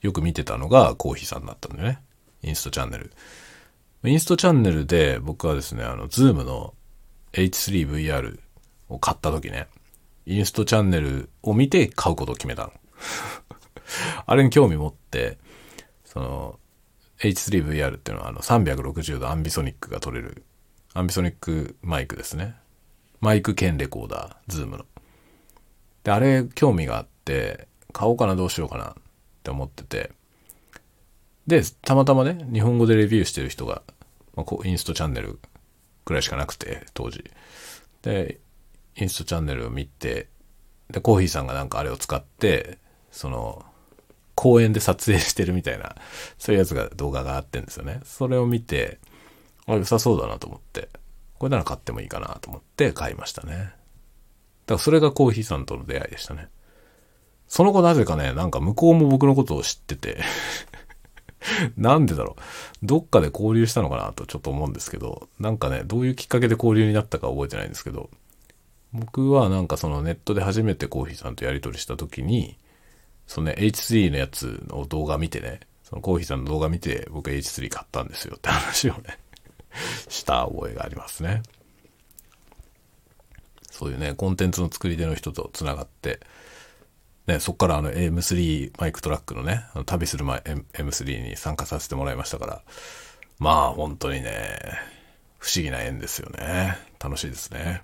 [0.00, 2.00] よく見てたのがコーヒーさんだったんでね。
[2.42, 3.12] インストチャンネル。
[4.04, 6.74] インストチャンネルで僕はですね、あの、ズームの
[7.32, 8.38] H3VR
[8.88, 9.68] を買った時ね、
[10.26, 12.72] インストチャンネルを見て買うことを決めたの。
[14.24, 15.38] あれに興味持って、
[16.04, 16.60] その、
[17.18, 20.44] H3VR っていうのはあの360度アンビソニックが取れる、
[20.94, 22.54] アンビソニックマイクですね。
[23.20, 24.86] マイク兼レコーダー、ズームの。
[26.04, 28.94] で、あれ興味があって、買おうかなどうしようかなっ
[29.42, 30.12] て思ってて、
[31.46, 33.82] で、たまたまね、日本語でレビューしてる人が、
[34.36, 35.40] まあ、インストチャンネル
[36.04, 37.24] くらいしかなくて、当時。
[38.02, 38.38] で、
[38.96, 40.28] インストチャンネルを見て、
[40.90, 42.78] で、コーヒーさんがなんかあれを使って、
[43.10, 43.64] その、
[44.34, 45.96] 公園で撮影してるみたいな、
[46.38, 48.00] そういうやつが動画があってんですよね。
[48.04, 48.98] それを見て、
[49.66, 50.88] あ、良さそうだなと思って、
[51.38, 53.72] これなら買ってもいいかなと思って買いましたね。
[54.70, 56.48] だからそれがコーヒーさんとの出会いでしたね。
[57.48, 60.22] その後なぜかね、なんか向こうも僕のことを知ってて
[61.76, 62.86] なんでだろう。
[62.86, 68.10] どっかで交流したのかなとちょっと思うんですけど、なんかね、どういうきっかけで交流になったか覚えてないんですけど、
[68.92, 72.56] 僕はなんかそのネットで初めてコーヒーさんとやり取りした時に、
[73.26, 79.18] そのね、H3 のやつの動画見てね、そのコーヒーさんの動画見て僕 H3 買ったんですよって話をね
[80.08, 81.42] した覚えがありますね。
[83.80, 86.20] そういうね、コンテンツの作り手の人と繋がって、
[87.26, 92.62] ね、そっからあの M3 マイクトラックのね、の旅する前 M3 に参加させてもらいましたから、
[93.38, 94.58] まあ本当にね、
[95.38, 96.76] 不思議な縁ですよね。
[97.02, 97.80] 楽しいですね。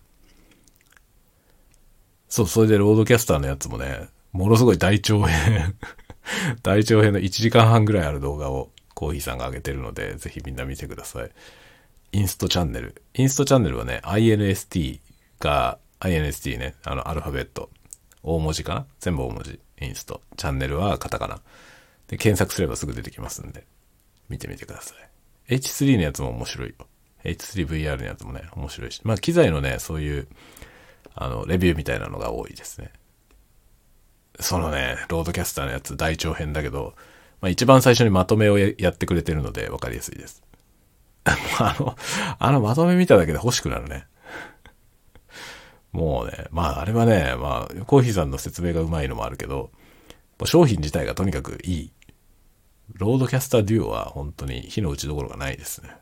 [2.29, 5.77] そう、それでロードキャスターのやつもね、ものすごい大長編
[6.63, 11.31] 大長編の1時間半ぐらいある動画をコーヒーさんが上げてるので、ぜひみんな見てください。
[12.13, 13.03] インストチャンネル。
[13.15, 15.01] インストチャンネルはね、INST
[15.41, 17.71] が、INST ね、あの、アルファベット。
[18.23, 18.87] 大文字かな？
[18.99, 19.61] 全部大文字。
[19.81, 20.21] インスト。
[20.37, 21.41] チャンネルはカタカナ。
[22.09, 23.67] で、検索すればすぐ出てきますんで、
[24.29, 24.95] 見てみてくださ
[25.49, 25.55] い。
[25.55, 26.75] H3 のやつも面白いよ。
[27.25, 29.01] H3VR のやつもね、面白いし。
[29.05, 30.29] まあ、機材のね、そういう、
[31.15, 32.93] あの、レビューみたいなのが多いですね。
[34.41, 36.95] そのね、 RODECaster のやつ大長編だけど、
[37.41, 40.43] まあ、一番最初にまとめをやってくれてるので分かりやすいです。
[41.25, 41.97] あの、
[42.39, 44.07] あのまとめ見ただけで欲しくなるね。
[45.97, 49.71] もうね、まああれはね、まあコーヒーさんの説明がうまいのもあるけど、
[50.45, 51.93] 商品自体がとにかくいい。
[52.93, 55.97] RODECaster Duo は本当に非の打ちどころがないですね。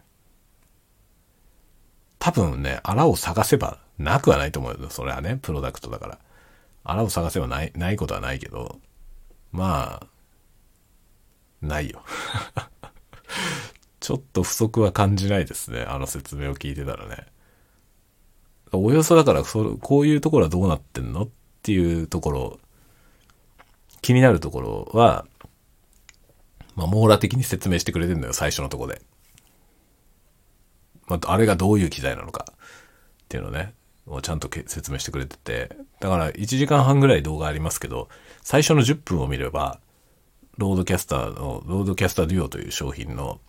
[2.19, 4.91] 多分ね、穴を探せばなくはないと思うよ。
[4.91, 6.19] それはね、プロダクトだから。
[6.83, 8.81] 穴を探せばない、ないことはないけど、
[9.53, 10.07] まあ、
[11.63, 12.03] ないよ。
[14.01, 15.83] ちょっと不足は感じないですね。
[15.83, 17.27] あの説明を聞いてたらね。
[18.77, 21.29] およそだからそ、こういうところはどうなってんのっ
[21.63, 22.59] ていうところ、
[24.03, 25.27] 気になるところは、
[26.77, 29.01] まあ、網羅的に説明してくれてんだよ、最初のとこで。
[31.07, 32.55] まあ、あれがどういう機材なのかっ
[33.29, 33.75] ていうのね、
[34.07, 38.09] をちゃんと説明してくれてて、だから1時間半ぐらい動画ありますけど、
[38.43, 39.81] 最初の10分を見れば、
[40.59, 43.41] RODECaster の、 RODECaster Duo という商品の、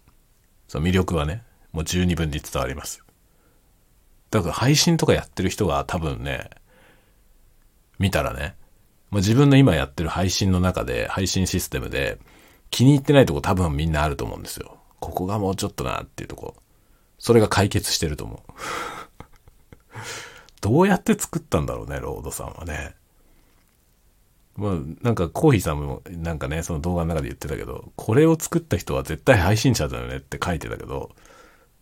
[0.68, 3.05] その魅力はね、もう十二分に伝わります。
[4.36, 6.50] だから配信とかやってる人が多分ね、
[8.00, 8.56] 見たらね、
[9.10, 12.20] まあ、自分の今やってる配信の中で、配信システムで、
[12.70, 14.78] 気に入ってないとこ多分みんなあると思うんですよ。
[15.00, 16.56] ここがもうちょっとなっていうとこ。
[17.18, 18.52] それが解決してると思う。
[20.60, 22.94] どうやって作ったんだろうね、ロードさんはね。
[24.58, 31.12] まあ、なんかコーヒーさんもなんかね、その動画の中で言ってたけど、これを作った人は絶対配信者だよねって書いてたけど、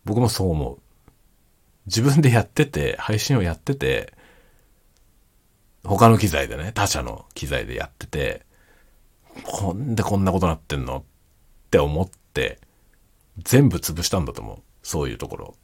[0.04, 0.83] 僕もそう思う。
[1.86, 4.14] 自分でやってて、配信をやってて、
[5.84, 8.46] 他の機材でね、他社の機材でやってて、
[9.44, 11.02] ほんでこんなことなってんのっ
[11.70, 12.58] て思って、
[13.38, 14.62] 全部潰したんだと思う。
[14.82, 15.54] そういうところ。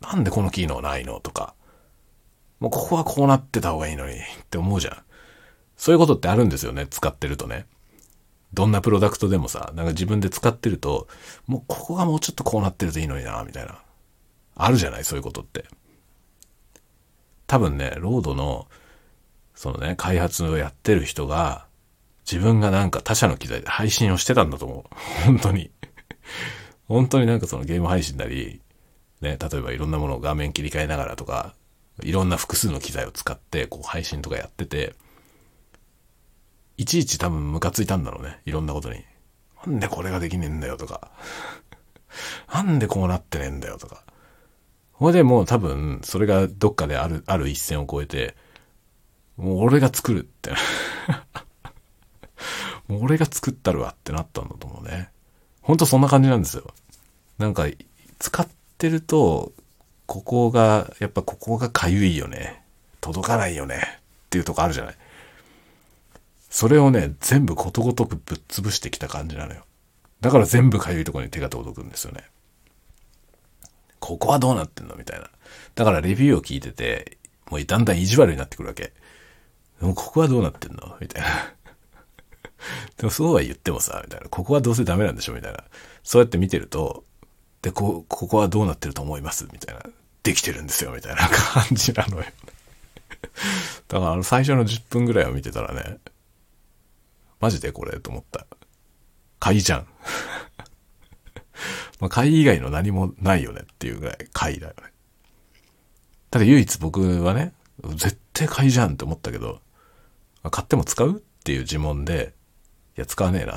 [0.00, 1.54] なんでこの機能ないのとか。
[2.60, 4.18] もうここはこうなってた方がいいのにっ
[4.50, 4.96] て思うじゃん。
[5.76, 7.66] そういうことってあるんですよね、使ってるとね。
[8.52, 11.08] どんなプロダクトでもさ、なんか自分で使ってると、
[11.46, 13.82] もうここがもうちょっとこうなってるといいのにな、みたいな。
[14.54, 15.64] あるじゃないそういうことって。
[17.46, 18.68] 多分ね、ロードの、
[19.54, 21.66] そのね、開発をやってる人が、
[22.30, 25.24] 自分がなんか他社の機材で配信をしてたんだと思う。
[25.26, 25.70] 本当に。
[26.88, 28.60] 本当になんかそのゲーム配信なり、
[29.20, 31.54] ね、例えばいろんなものを画面切り替えながらとか、
[32.02, 34.94] いろんな複数の機材を使って、こう配信とかやってて、
[36.76, 38.40] いちいち多分ムカついたんだろうね。
[38.46, 39.04] いろんなことに。
[39.66, 41.10] なんでこれができねえんだよとか。
[42.52, 44.02] なんでこうなってねえんだよとか。
[44.94, 48.36] ほいでもう多分、それがどっかである、ある一線を越えて、
[49.36, 50.52] もう俺が作るって。
[52.86, 55.10] もう俺が作ったるわってなったんだと思うね。
[55.62, 56.72] ほんとそんな感じなんですよ。
[57.38, 57.66] なんか、
[58.18, 58.46] 使っ
[58.78, 59.52] てると、
[60.06, 62.62] ここが、やっぱここがかゆいよね。
[63.00, 64.00] 届かないよね。
[64.26, 64.96] っていうとこあるじゃない。
[66.50, 69.64] それをね、全部ことごとくぶっ潰してきた感じなのよ。
[70.20, 72.24] だから全部かゆいとこに手が届くんですよね。
[74.06, 74.96] ここはどうなってんの？
[74.96, 75.30] みたいな。
[75.74, 77.16] だからレビューを聞いてて、
[77.50, 78.92] もうだんだん意地悪になってくるわけ。
[79.80, 80.94] でもここはどうなってんの？
[81.00, 81.28] みたいな。
[82.98, 84.28] でもそうは言ってもさ、みたいな。
[84.28, 85.32] ここはどうせダメなんでしょ？
[85.32, 85.64] みたいな。
[86.02, 87.04] そうやって見てると、
[87.62, 89.48] で、こ、ここはどうなってると思います？
[89.50, 89.82] みたいな。
[90.22, 90.90] できてるんですよ？
[90.92, 92.24] みたいな 感じなのよ。
[93.88, 95.96] だからあの最初の10分ぐらいを見てたらね、
[97.40, 97.98] マジでこれ？
[98.00, 98.46] と思った。
[99.40, 99.86] 貝じゃん。
[102.04, 104.92] まあ、貝以外の何もないよねっていうぐらい貝だよね。
[106.30, 107.54] ただ唯一僕はね、
[107.94, 109.62] 絶対貝じゃんって思ったけど、
[110.50, 112.34] 買っても使うっていう呪文で、
[112.98, 113.54] いや、使わねえな。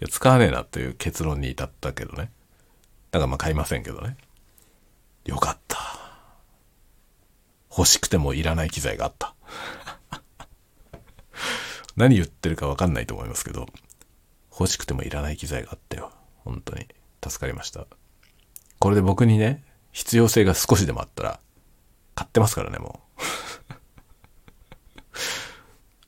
[0.00, 2.32] や、使わねえなっていう結論に至ったけどね。
[3.10, 4.16] だからまあ買いませんけどね。
[5.26, 5.78] よかった。
[7.70, 9.34] 欲しくてもいらない機材があった。
[11.94, 13.66] 何言ってるかわかんないと思いますけど、
[14.58, 16.12] 欲しくてもいらない機材があったよ。
[16.44, 16.86] 本当に。
[17.22, 17.86] 助かりました。
[18.78, 21.40] これで僕にね、必要性が少しでもあったら、
[22.14, 23.00] 買ってますからね、も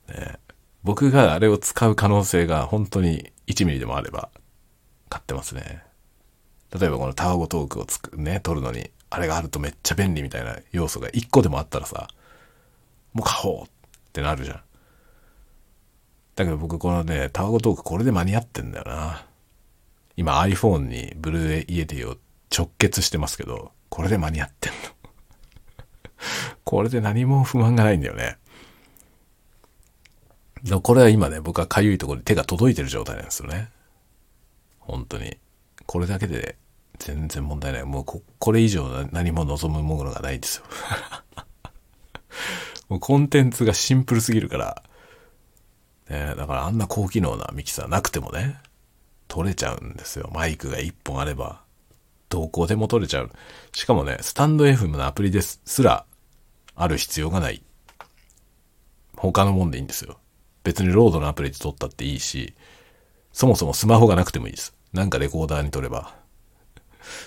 [0.07, 0.11] う。
[0.13, 0.39] ね
[0.83, 4.29] 僕があれを使う可能性が本当に1ミリでもあれば、
[5.09, 5.83] 買ってますね。
[6.71, 12.07] 例えばこのタワゴトークをつく、ね、撮るのに、あれがあるとめっちゃ便利みたいな要素が1個でもあったらさ、
[13.13, 13.69] もう買おうっ
[14.13, 14.61] てなるじゃん。
[16.39, 19.25] だけど僕このね、タワゴトークこれで間に合ってんだよな。
[20.15, 22.15] 今 iPhone に Blue Yeti を
[22.49, 24.77] 直結してますけど、これで間に合ってんの。
[26.63, 28.37] これで何も不満がないんだよね。
[30.81, 33.69] これは今ね、僕はかゆいところに手が届いてる状態なんですよね。
[34.79, 35.37] 本当に。
[35.87, 36.55] これだけで
[36.99, 37.83] 全然問題ない。
[37.83, 40.63] もうこ、これ以上何も望むものがないんですよ。
[42.87, 44.83] もうコンテンツがシンプルすぎるから、
[46.09, 48.57] ね、だからあんな高機能なミキサーなくてもね、
[49.27, 50.29] 撮れちゃうんですよ。
[50.33, 51.61] マイクが1本あれば、
[52.29, 53.31] どこでも撮れちゃう。
[53.73, 56.05] しかもね、スタンド FM のアプリですら、
[56.75, 57.63] ある必要がない。
[59.15, 60.17] 他のもんでいいんですよ。
[60.63, 62.53] 別にロードのアプリで撮ったっていいし、
[63.31, 64.75] そもそもスマホがなくてもいいです。
[64.93, 66.15] なんかレコーダーに撮れば。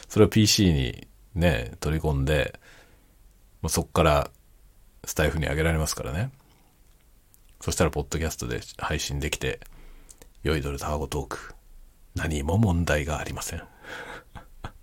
[0.09, 2.59] それを PC にね、取り込んで、
[3.69, 4.31] そっから
[5.05, 6.31] スタイフに上げられますからね。
[7.63, 9.61] そしたら、ポッドキャストで配信できて、
[10.43, 11.55] 酔いどるタワゴトーク。
[12.17, 13.63] 何も問題がありません。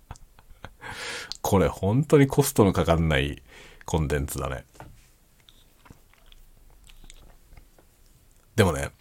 [1.42, 3.42] これ本当にコストのかかんない
[3.84, 4.64] コンテンツだね。
[8.56, 8.92] でもね、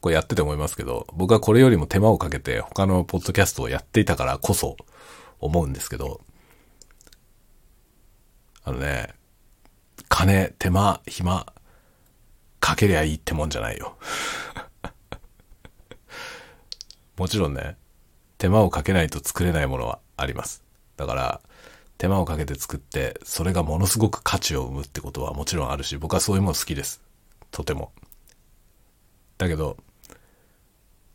[0.00, 4.78] これやってて思いますけど、僕はこれよりも手間をかけて他のポッドキャストをやっていたからこそ
[5.40, 6.22] 思うんですけど、
[8.64, 9.14] あのね、
[10.08, 11.52] 金、手間、暇、
[12.64, 13.98] かけりゃいいってもんじゃないよ。
[17.18, 17.76] もちろんね、
[18.38, 20.64] 手間をかけないと作れないものはあります。
[20.96, 21.42] だから、
[21.98, 27.02] 手間をかけて作って、それがものすごく価値を生むってことはもちろんあるし、僕はそういうもの好きです。
[27.50, 27.92] とても。
[29.36, 29.76] だけど、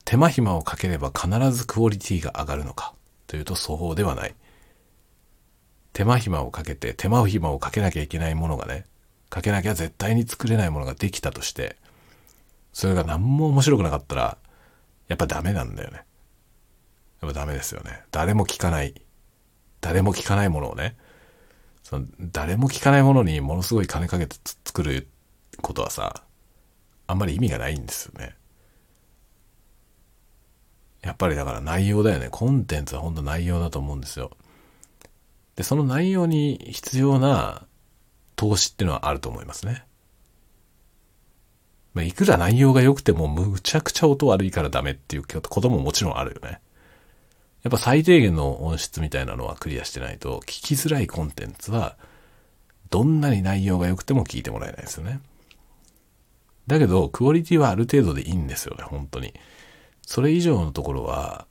[0.06, 2.94] 手間暇をかければ必ずクオリティが上がるのか
[3.26, 4.36] というとそうではない。
[5.94, 8.86] 手間暇をかけて、手間暇をかけなきゃいけないものがね、
[9.30, 11.78] かけなきゃ絶対に作れないものができたとして、
[12.74, 14.38] それが何も面白くなかったら、
[15.08, 16.06] やっぱダメなんだよね。
[17.22, 18.04] やっぱダメですよね。
[18.12, 19.02] 誰も聞かない。
[19.82, 20.96] 誰も聞かないものをね、
[21.84, 25.08] その誰も聞かないものにものすごい金かけて作る
[25.62, 26.24] ことはさ、
[27.08, 28.36] あんまり意味がないんですよね。
[31.02, 32.28] やっぱりだから内容だよね。
[32.30, 34.32] コンテンツは本当内容だと思うんですよ。
[35.56, 37.66] で、その内容に必要な
[38.40, 39.84] 投資っていうのはあると思いますね。
[41.94, 46.62] まあ、いくら内容が良くてもむちゃくちゃ音悪いからダメっていうことももちろんあるよね。
[47.64, 51.98] やっぱ最低限の音質みたいなのはクリアしてないと、聞きづらいコンテンツは、
[52.90, 55.20] どんなに内容が良くても聞いてもらえないですよね。
[56.68, 59.34] だけど、クオリティはある程度でいいんですよね、本当に。
[60.02, 61.46] それ以上のところは、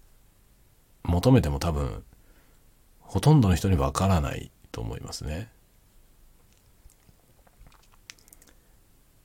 [1.03, 2.03] 求めても多分、
[3.01, 5.51] ほとんどの人にわからないと思いますね。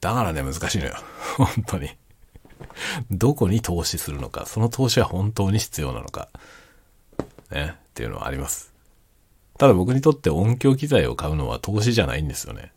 [0.04, 0.95] だからね、難しいのよ。
[1.38, 1.89] 本当に。
[3.10, 6.28] どこに投資するのか、その投資は本当に必要なのか。
[7.49, 8.74] ね、っていうのはあります。
[9.58, 12.74] ただ僕にとって音響機材を買うのは投資じゃないんですよね。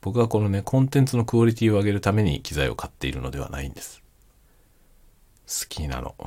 [0.00, 4.00] 僕はこのね、コンテンツのクオリティを上げるために機材を買っているのではないんです。
[5.48, 6.14] 好きなの。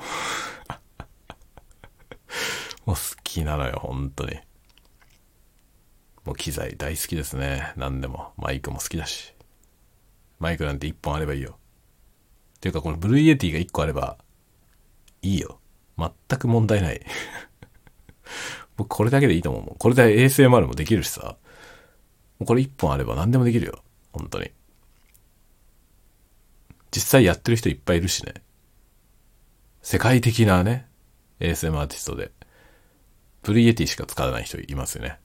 [2.85, 4.35] もう好きなのよ、本当に。
[6.25, 7.71] もう機材大好きですね。
[7.77, 8.33] 何でも。
[8.35, 9.33] マイクも好きだし。
[10.41, 11.57] マイクなんて1本あればいいよ。
[12.59, 14.17] ていうか、この Blue Yeti が1個あれば、
[15.21, 15.59] いいよ。
[15.97, 17.01] 全く問題ない。
[18.75, 19.75] 僕これだけでいいと思う。
[19.77, 21.37] これで ASMR もできるしさ。
[22.43, 23.83] これ1本あれば何でもできるよ。
[24.13, 24.51] 本当に。
[26.89, 28.33] 実際やってる人いっぱいいるしね。
[29.83, 30.87] 世界的なね、
[31.39, 32.31] ASM アーティストで、
[33.43, 35.19] Blue Yeti しか使わない人いますよね。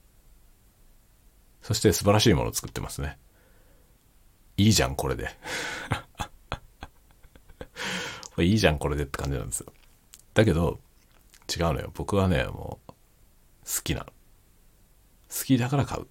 [1.63, 3.17] そして素晴らしいものを作ってますね。
[4.57, 5.29] いいじゃん、これで。
[8.39, 9.71] いいじゃん、これでって感じなんですよ。
[10.33, 10.79] だけど、
[11.55, 11.91] 違うのよ。
[11.93, 14.05] 僕はね、もう、好きなの。
[14.05, 16.07] 好きだから買う。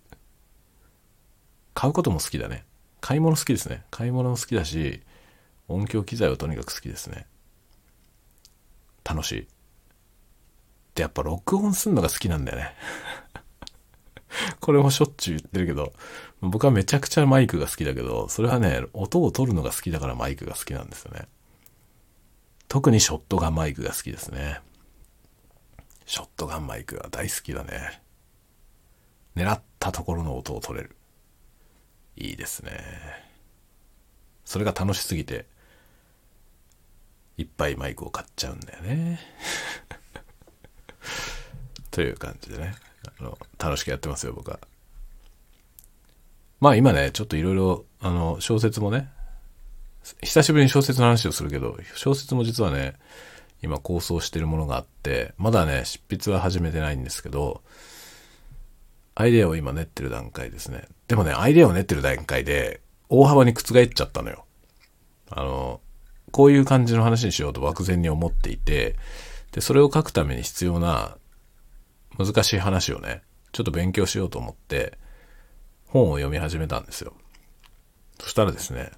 [1.74, 2.64] 買うことも好きだね。
[3.00, 3.84] 買い物好きですね。
[3.90, 5.02] 買い物も好きだし、
[5.68, 7.26] 音響機材はとにかく好きですね。
[9.04, 9.48] 楽しい。
[10.94, 12.74] で、やっぱ録音すんのが好きなんだよね。
[14.60, 15.92] これもしょっちゅう言ってるけど、
[16.40, 21.28] 僕はめちゃくちゃマイクが好きだけど、それはね、音を取るのが好きだからマイクが好きなんですよね。
[22.68, 24.60] 特にショットガンマイクが好きですね。
[26.04, 28.02] ショットガンマイクが大好きだね。
[29.34, 30.96] 狙ったところの音を取れる。
[32.16, 32.80] いいですね。
[34.44, 35.46] それが楽しすぎて、
[37.36, 39.20] いっぱいマイクを買っちゃうんだよね。
[41.90, 42.74] という感じでね。
[43.18, 44.58] あの、楽しくやってますよ、僕は。
[46.60, 49.08] まあ今ね、ちょっといろいろ、あの、小説もね、
[50.22, 52.94] 久しぶりに小説の話をするけど、小説も実はね、
[53.62, 57.62] 今構想してるものがあって、まだね、執筆は始めてないんですけど、
[59.14, 60.84] アイデアを今練ってる段階ですね。
[61.08, 64.44] でもね、アイデアを練ってる段階で、大幅に覆っちゃったのよ。
[65.30, 65.80] あの、
[66.32, 68.96] こういう感じの話にしようと漠然に思っていて、
[69.52, 71.16] で、それを書くために必要な
[72.18, 74.98] 難しい話をね、ちょっと勉強しようと思って、
[75.86, 77.14] 本を読み始めたんですよ。
[78.20, 78.90] そしたらですね、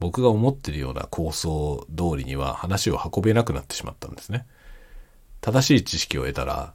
[0.00, 4.46] 僕が思ってるような構想通りには話を運べなくなってしまったんですね。
[5.40, 6.74] 正しい知識を得たら、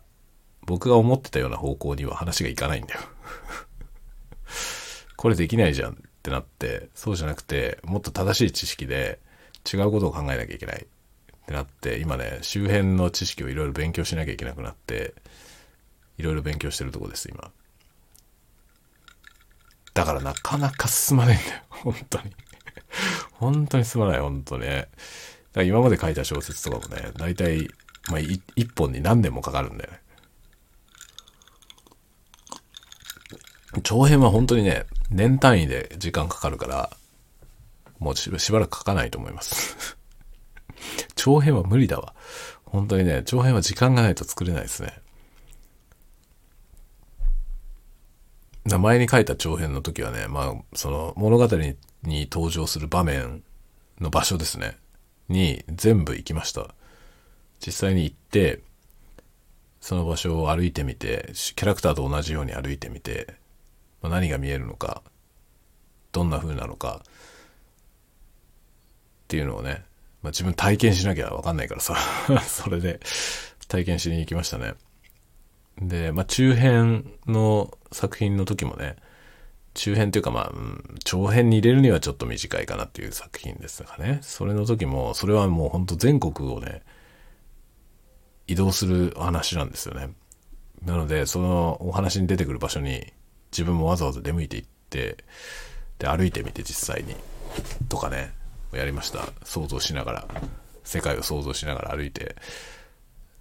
[0.65, 3.01] 僕が思ってたような方向には話がいかないんだよ。
[5.15, 9.19] これできないじゃんってなって、そうじゃなくて、もっと正しい知識で
[9.71, 10.85] 違うことを考えなきゃいけない。
[11.47, 15.13] ってなって、今ね、周辺の知識をいろいろ勉強しなきゃいけなくなって、
[16.17, 17.51] いろいろ勉強してるとこです、今。
[19.93, 22.35] だからなかなか進まないんだよ、 本当に。
[23.31, 24.67] 本当に進まない、本当ね。
[24.67, 24.89] だか
[25.55, 27.69] ら今まで書いた小説とかもね、大体、
[28.09, 30.01] まあ、一本に何年もかかるんだよね。
[33.83, 36.89] 長編は本当にね、年単位で時間かかるから、
[37.99, 39.96] もうしばらく書かないと思います
[41.15, 42.13] 長編は無理だわ。
[42.65, 44.93] 本当にね、長編は時間がないと作れないですね。
[48.65, 51.77] 名前に書いた長編の時はね、まあ、その物語に
[52.29, 53.43] 登場する場面
[54.01, 54.77] の場所ですね。
[55.29, 56.73] に全部行きました。
[57.65, 58.61] 実際に行って、
[59.79, 63.35] その場所を歩いてみて、キャラクターと同じように歩いてみて、
[64.01, 65.01] まあ、何が見えるのか、
[66.11, 67.07] どんな風なのか、っ
[69.27, 69.83] ていうのをね、
[70.27, 71.95] まあ、自分体験しなきゃわかんないからさ
[72.45, 72.99] それで
[73.69, 74.73] 体験しに行きましたね。
[75.81, 78.95] で、まあ、中編の作品の時もね、
[79.73, 84.19] 中編というかまあ、うん、長編に入れるにはちょっと短いかなっていう作品ですがね。
[84.21, 86.81] それの時も、それはもうほんと全国をね、
[88.47, 90.09] 移動する話なんですよね。
[90.83, 93.13] なので、そのお話に出てくる場所に
[93.51, 95.23] 自分もわざわざ出向いて行って、
[95.99, 97.15] で、歩いてみて実際に、
[97.89, 98.33] とかね、
[98.73, 99.29] やりました。
[99.43, 100.27] 想像しながら、
[100.83, 102.35] 世界を想像しながら歩いて、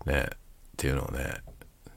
[0.05, 0.39] ね、っ
[0.77, 1.35] ていうのをね、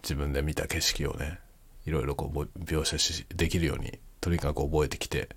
[0.03, 1.39] 自分で見た景色をね、
[1.85, 5.27] いろいろこう描写しできるように、とにかく覚えてきて、っ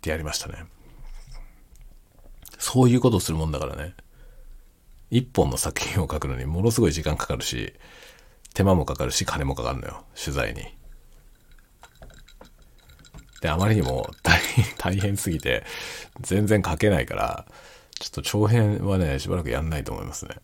[0.00, 0.64] てやりましたね。
[2.58, 3.94] そういうことをするもんだからね。
[5.10, 7.74] 一本の作品を書くのにものすごい時間かかるし、
[8.54, 10.04] 手間もかかるし、金もかかるのよ。
[10.14, 10.62] 取材に。
[13.42, 14.40] で、あまりにも大
[14.78, 15.64] 大変すぎて、
[16.20, 17.46] 全然書けないから、
[17.98, 20.36] ちょっと長編はね、しばらくやんないと思いますね。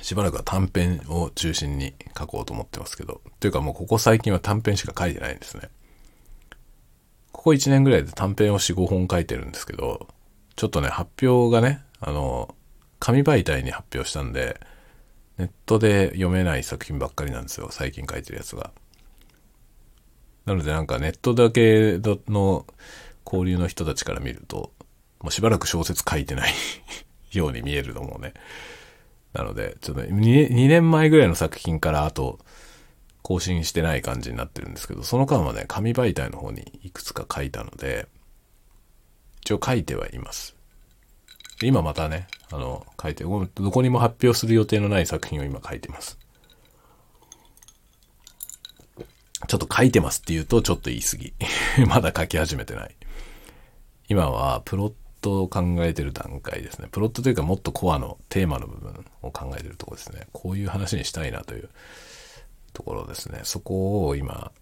[0.00, 3.20] しばらくは短編を中心に書こうと思ってますけど。
[3.40, 5.68] というかもうここ最近は短編しか書いてないんですね。
[7.32, 10.08] ここ1年ぐらいで短編を4、5本書いてるんですけど、
[10.54, 12.54] ちょっとね、発表がね、あの、
[13.00, 14.60] 紙媒体に発表したんで、
[15.38, 17.68] ネットで読めない作品ばっかりなんですよ。
[17.70, 18.70] 最近書いてるやつが。
[20.44, 22.66] なのでなんかネットだけの
[23.24, 24.72] 交流の人たちから見ると、
[25.20, 26.52] もうしばらく小説書いてない
[27.32, 28.34] ように見えるのもね。
[29.32, 32.38] なので、ちょっと 2, 2年前ぐらいの作品からあと
[33.22, 38.08] 更新してない感じになってるんですけど、その間はね、紙媒体の方にいくつか書いたので、
[39.40, 40.54] 一応書いてはいます。
[41.62, 46.18] 今またね、あの、書いて、どこにも発表する予定のない作品を今書いてます。
[49.48, 51.34] ちょっと書いてますって言うとちょっと言い過ぎ。
[51.86, 52.94] まだ書き始めてない。
[54.08, 56.88] 今はプロットを考えてる段階ですね。
[56.90, 60.28] プロットというかもっとコアのテーマの部分を考えてるとこですね。
[60.32, 61.70] こういう話にしたいなという
[62.72, 63.40] ところですね。
[63.44, 64.52] そこを今、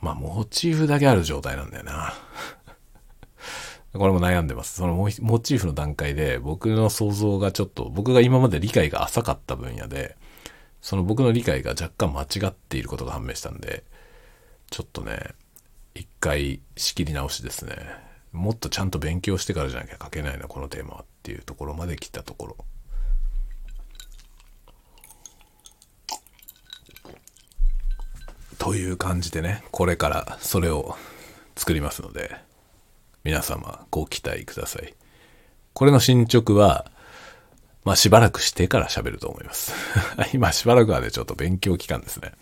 [0.00, 2.14] まあモチーフだけある状態なんだよな。
[3.92, 4.76] これも悩んでます。
[4.76, 10.16] そのモチーフの段階で僕の想像がちょっと、僕が今まで理解が浅かった分野で、
[10.80, 13.84] その僕の理解が若干間違っていることが判明したんで、
[14.72, 15.34] ちょっとね、
[15.94, 17.76] 一回仕切り直しですね。
[18.32, 22.56] もっとちゃんと勉強してからじゃなきゃ書けないな、このテーマはっていうところまで来たところ。
[28.56, 30.96] という感じでね、これからそれを
[31.54, 32.34] 作りますので、
[33.24, 34.94] 皆様ご期待ください。
[35.74, 36.90] これの進捗は、
[37.84, 39.74] まあしばらくしてから喋ると思います。
[40.32, 42.32] 今しばらくはね、ちょっと勉強期間ですね。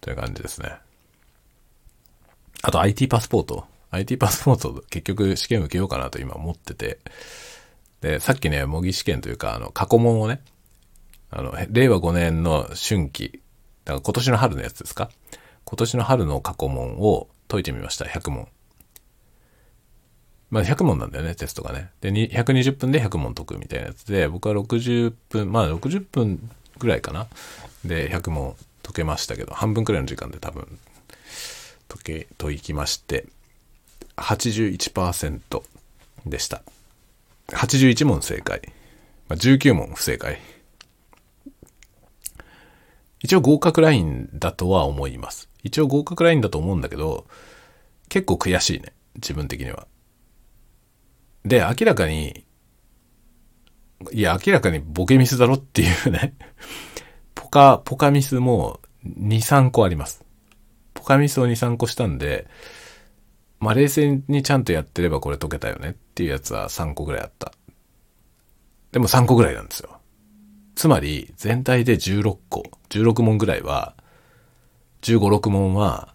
[0.00, 0.84] という感じですね。
[2.66, 3.64] あと IT パスポート。
[3.92, 6.98] IT パスポート結局試験受けようかなと今思ってて。
[8.00, 10.40] で、さっきね、模擬試験というか、あの、過去問をね、
[11.30, 13.40] あの、令和5年の春季、
[13.84, 15.10] だから今年の春のやつですか？
[15.64, 18.04] 今年の春の過去問を解いてみました。
[18.04, 18.48] 100問。
[20.50, 21.90] まあ100問なんだよね、テストがね。
[22.00, 27.28] で、120分で100問解くみたいなやつで、僕は60分、まあ60分ぐらいかな。
[27.84, 30.66] で、100問解けましたけど、半分くらいの時間で多分
[31.88, 33.26] 解け、解きまして、
[34.16, 35.62] 81%
[36.26, 36.62] でした。
[37.48, 38.62] 81問正解。
[39.28, 40.40] まあ、19問不正解。
[43.20, 45.48] 一応合格ラインだとは思います。
[45.62, 47.26] 一応合格ラインだと思うんだけど、
[48.08, 48.92] 結構悔しいね。
[49.16, 49.86] 自分的には。
[51.44, 52.44] で、明らかに、
[54.12, 56.34] いや、明らかにボケミスだろっていうね。
[57.34, 60.25] ポカ、ポカミスも2、3個あります。
[61.06, 62.48] カミスを2、3個したんで、
[63.60, 67.52] まあ、冷静にちゃんとやってればこれ解けたよねっていうやつは3個ぐらいあった。
[68.92, 70.00] でも3個ぐらいなんですよ。
[70.74, 73.94] つまり、全体で16個、16問ぐらいは、
[75.02, 76.14] 15、6問は、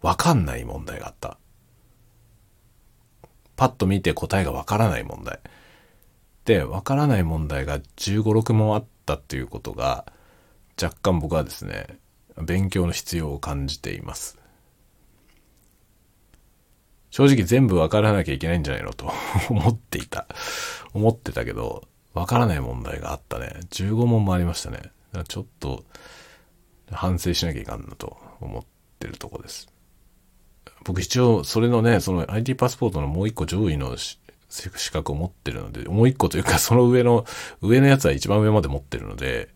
[0.00, 1.36] わかんない問題があった。
[3.56, 5.40] パッと見て答えがわからない問題。
[6.46, 10.06] で、わからない問題が15、6問あったっていうことが、
[10.82, 11.99] 若干僕はですね、
[12.42, 14.38] 勉強の必要を感じています。
[17.10, 19.12] 正直全部わからなきゃいけないんじゃないのと
[19.50, 20.26] 思っていた。
[20.92, 23.60] 思ってたけど、わからない問題があったね。
[23.70, 24.92] 15問もありましたね。
[25.28, 25.84] ちょっと
[26.90, 28.64] 反省しなきゃいかんなと思っ
[28.98, 29.68] てるとこです。
[30.84, 34.18] 僕一応それのね、その IT パスポートのもう一個上位の資
[34.92, 37.24] 格を持ってるので、もう一個というかその上の、
[37.60, 39.48] 上のやつは一番上まで持ってるので、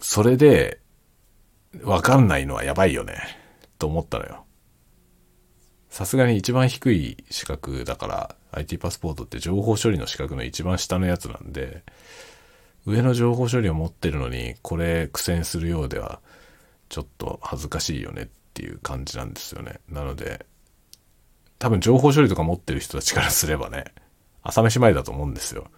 [0.00, 0.80] それで、
[1.82, 3.14] わかんないのはやばいよね。
[3.78, 4.44] と思ったのよ。
[5.88, 11.82] さすがに一番低い資格だから、IT パスポートって情報処理の資格の一番下のやつなんで、
[12.86, 16.20] 上の情報処理を持ってるのに、これ苦戦するようでは、
[16.88, 19.80] ちょっと恥ずかしいよねっていう感じなんですよね。
[19.88, 20.46] なので、
[21.58, 23.84] 多分情報処理とか持ってる人たちからすればね、
[24.42, 25.68] 朝飯前だと思うんですよ。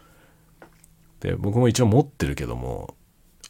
[1.21, 2.95] で、僕も一応持ってるけども、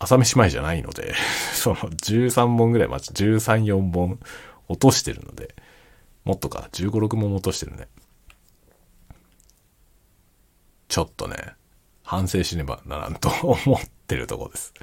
[0.03, 1.15] 朝飯前じゃないので
[1.55, 4.19] その13本ぐらい待ち、13、4本
[4.69, 5.55] 落としてるので、
[6.25, 7.89] もっとか、15、6本落としてるね。
[10.89, 11.37] ちょっとね、
[12.03, 14.75] 反省しねばならんと思ってるとこです。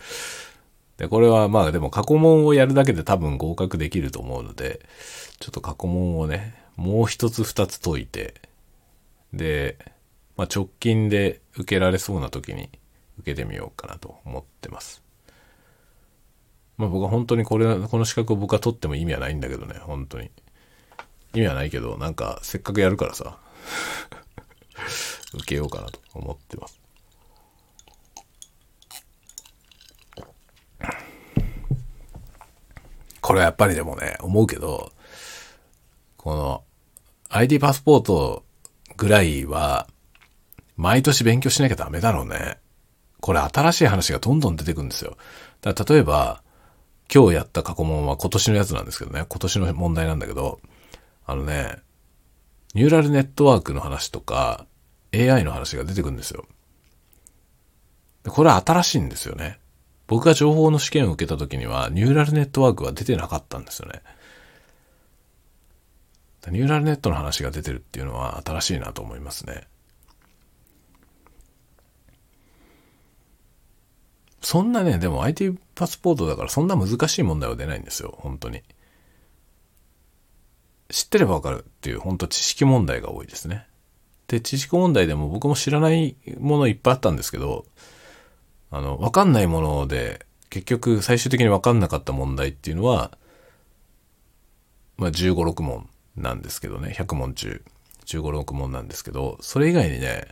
[0.97, 4.79] で、これはまあでも過去問をやるだけで多分合格できると思うので、
[5.39, 8.35] ちょっと過去問をね、もう一つ二つ解いて、
[9.33, 9.77] で、
[10.37, 12.69] まあ直近で受けられそうな時に
[13.19, 15.08] 受けてみようかなと思ってます。
[16.79, 20.31] まあ僕は本当にこれ、この資格を僕は取っても意味はないんだけどね、本当に。
[21.33, 23.37] 意味はないけど、なんかせっかくやるからさ、
[25.35, 26.79] 受けようかなと思ってます。
[33.19, 34.93] これはやっぱりでもね、思うけど、
[36.15, 36.63] この
[37.27, 38.45] ID パスポート
[38.95, 39.85] ぐらいは、
[40.77, 42.57] 毎年勉強しなきゃダメだろうね。
[43.19, 45.17] これ新しい話がどんどん出てくるんですよ。
[45.59, 46.41] だから例えば、
[47.13, 50.59] 今日やった過去問は今年のやつなんですけどね、今年の問題なんだけど、
[51.25, 51.77] あのね、
[52.75, 54.65] ニューラルネットワークの話とか、
[55.13, 56.45] AI の話が出てくるんですよ。
[58.27, 59.59] これは新しいんですよね。
[60.05, 64.01] 僕が情報の試験を受けた時には、ニューラルネットワークは出てなかったんですよね。
[66.49, 69.67] ニューラルネットの話が出てるっていうのは新しいなと思いますね。
[74.41, 78.61] そんなね、でも IT パスポートだからそんな難しい問題は出ないんですよ、本当に。
[80.89, 83.67] 知ってればわかるっていう本当知識問題が多いですね。
[84.27, 87.65] で、知識問題でも僕も知らないものいっぱいあったんですけど、
[88.71, 93.17] あの、わかんないもので、結局最終的にわかんなかった問題っていうのは、
[94.97, 97.63] まあ15、6問なんですけどね、100問中、
[98.05, 100.27] 15、6問なんですけど、それ以外にね、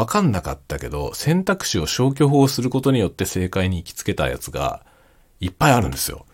[0.00, 4.82] わかんなかったけど、選択肢を消去法をすることによって正解に行きつけたやつが、
[5.40, 6.24] いっぱいあるんですよ。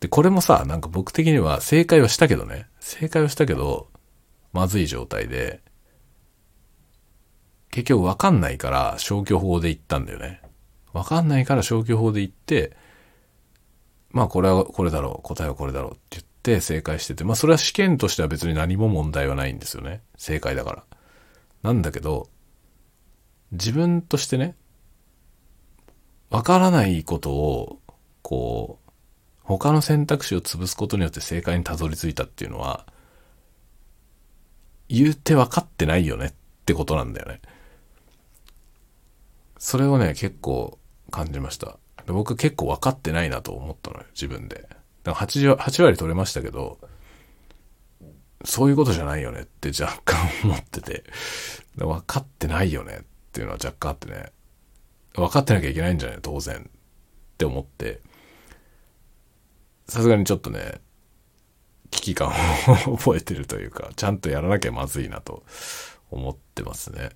[0.00, 3.88] で、これもさ、なんか僕的には正解はしたけどね、正解はしたけど、
[4.52, 5.62] まずい状態で、
[7.70, 10.42] 結局わかんないから消去法で行ったんだよね。
[10.92, 12.76] わかんないから消去法で行って、
[14.10, 20.02] まあこれはこれだろう、答えはこれだろうって言って正解してて、まあそれは試験としては別に何も問題はないんですよね。
[20.18, 20.95] 正解だから。
[21.66, 22.28] なんだけど、
[23.50, 24.54] 自分としてね、
[26.30, 27.80] わからないことを、
[28.22, 28.90] こう、
[29.42, 32.86] 他の選択肢を潰すことによって正解にたどり着いたっていうのは、
[34.88, 36.32] 言うて分かってないよねっ
[36.64, 37.40] てことなんだよね。
[39.58, 40.78] それをね、結構
[41.10, 41.78] 感じました。
[42.06, 44.68] 僕結構分かってないなと思ったのよ、自分で。
[45.02, 46.78] だから 8, 8割取れましたけど、
[48.46, 51.04] そういうことじゃないよねって若干思ってて、
[51.76, 54.32] 分かってないよねっていうのは若干あってね、
[55.14, 56.18] 分かってなきゃいけないんじゃない？
[56.22, 56.62] 当然っ
[57.36, 58.00] て思って、
[59.88, 60.80] さすがにちょっとね、
[61.90, 62.28] 危機感
[62.86, 65.42] を覚えてるというか、ちゃんとやらなきゃまずいなと
[66.10, 67.10] 思ってますね。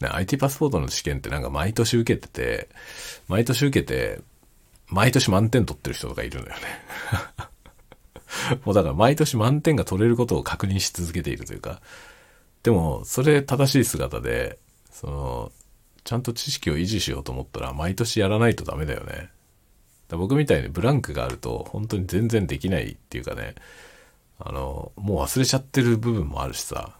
[0.00, 2.68] ね、IT パスポートの試験ってなんか毎年受けてて、
[3.28, 4.20] 毎年受けて、
[4.88, 6.60] 毎年満点取ってる人とかいるのよね。
[8.64, 11.80] もうだから毎年満点が取れることを確認し続けているというか、
[12.62, 14.58] でも、それ正しい姿で、
[14.90, 15.52] その、
[16.04, 19.30] ちゃんと知識を維持しようと思ったら、毎年やらないとダメだよね。
[20.10, 23.54] 僕みたいにブランクがあると、本当に全然できないっていうかね、
[24.38, 26.96] あの、もう忘れちゃってる部分もあるしさ、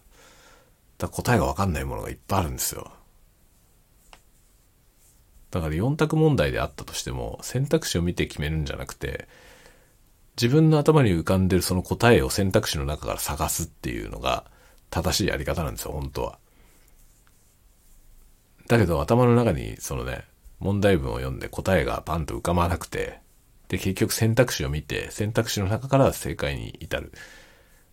[0.98, 2.92] だ答えがわかんないものがいっぱいあるんですよ。
[5.50, 9.28] だから4択問題であったとしても、選択肢を見て決めるんじゃなくて、
[10.36, 14.44] 自分の頭に浮かんでるその答えを選択肢の中から探すっていうのが
[14.90, 16.38] 正しいやり方なんですよ、本当は。
[18.66, 20.24] だけど頭の中にそのね、
[20.58, 23.20] 問題文を読んで答えがパンと浮かばなくて、
[23.68, 27.12] で、結局選択肢を見て、選択肢の中から正解に至る。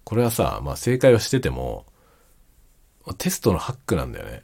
[0.04, 1.86] これはさ、まあ正解をしてても、
[3.18, 4.44] テストのハックなんだよね。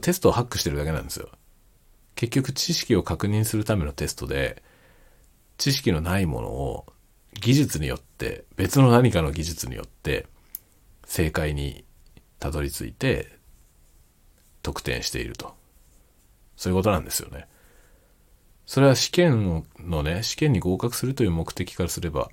[0.00, 1.28] テストをハックしてるだけなんですよ。
[2.14, 4.62] 結局知識を確認するためのテストで、
[5.58, 6.86] 知識のないものを
[7.40, 10.26] 技術によって、別の何かの技術によって
[11.04, 11.84] 正解に
[12.38, 13.38] たどり着いて
[14.62, 15.54] 得点していると。
[16.56, 17.46] そういうことなんですよね。
[18.66, 22.30] それは試験のね、試験に合格するという目的からすれば、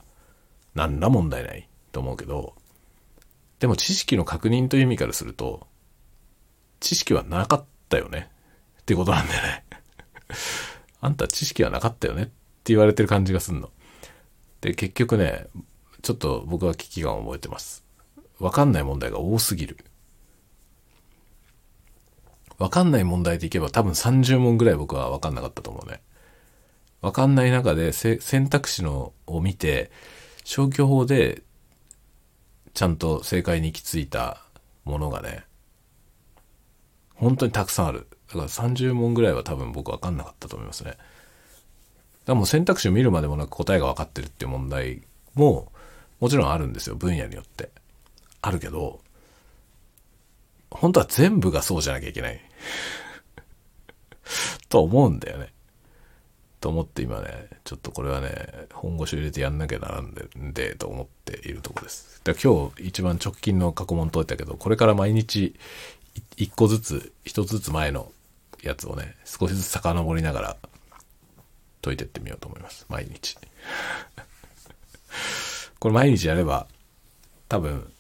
[0.76, 2.54] 何ら問題ないと思うけど、
[3.60, 5.68] でも知識の確認という意味からすると、
[6.80, 8.30] 知識はなかったよね。
[8.82, 9.66] ってことなんだよね。
[11.02, 12.30] あんた知識はなかったよねっ
[12.66, 13.70] 言われてる感じがすんの。
[14.62, 15.48] で、結局ね、
[16.02, 17.84] ちょっと僕は危機感を覚えてます。
[18.40, 19.78] わかんない問題が多すぎる。
[22.58, 26.02] わかんない問題でいけば多分30問ぐらい僕はわかんなかったと思うね。
[27.02, 29.92] わかんない中で選択肢のを見て、
[30.44, 31.44] 消去法で
[32.74, 34.42] ちゃんと正解に行き着いた
[34.84, 35.46] ものがね、
[37.16, 38.08] 本当にたくさんある。
[38.28, 40.98] だから30問ぐらいは多分僕分かんなかったと思いますね。
[42.26, 45.02] だもう選択肢を見るまでもなく答えが分かってるっていう問題
[45.34, 45.72] も
[46.20, 46.96] もちろんあるんですよ。
[46.96, 47.70] 分野によって。
[48.42, 49.02] あるけど、
[50.70, 52.40] 本当は全部がそうじゃなきゃいけない。
[54.70, 55.54] と思うんだよね。
[56.62, 62.22] と思って今ね、ちょっとこれはね、本腰入れてやんなきゃならんで、んでと思っているとこです。
[62.24, 65.56] だ今日一番直近の過去問解いたけど、これから毎日
[66.36, 68.12] 一個ずつ、一つずつ前の
[68.62, 70.58] やつをね、少しずつ遡りながら
[71.90, 72.86] 解いてってみようと思います。
[72.90, 73.36] 毎日。
[75.80, 76.68] これ毎日やれば、
[77.48, 77.92] 多分、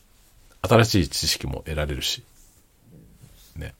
[0.61, 2.23] 新しい知識も得られるし、
[3.55, 3.73] ね。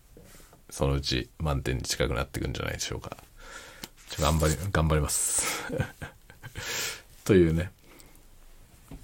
[0.70, 3.18] そのうち満点に近くなっていくんじゃないでしょうか。
[4.10, 5.72] ちょ頑張り、頑張ります。
[7.26, 7.72] というね。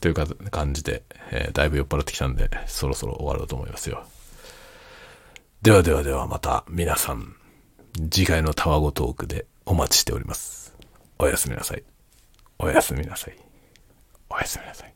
[0.02, 4.08] というか感じで、えー、だいぶ酔っ払ってきたんで、そろそろ終わろうと思いますよ。
[5.62, 7.36] ではではではまた皆さん、
[8.10, 10.65] 次回のタワゴトークでお待ちしております。
[11.20, 11.84] おやすみなさい。
[12.60, 13.38] おやすみなさい。
[14.30, 14.95] おやすみなさい。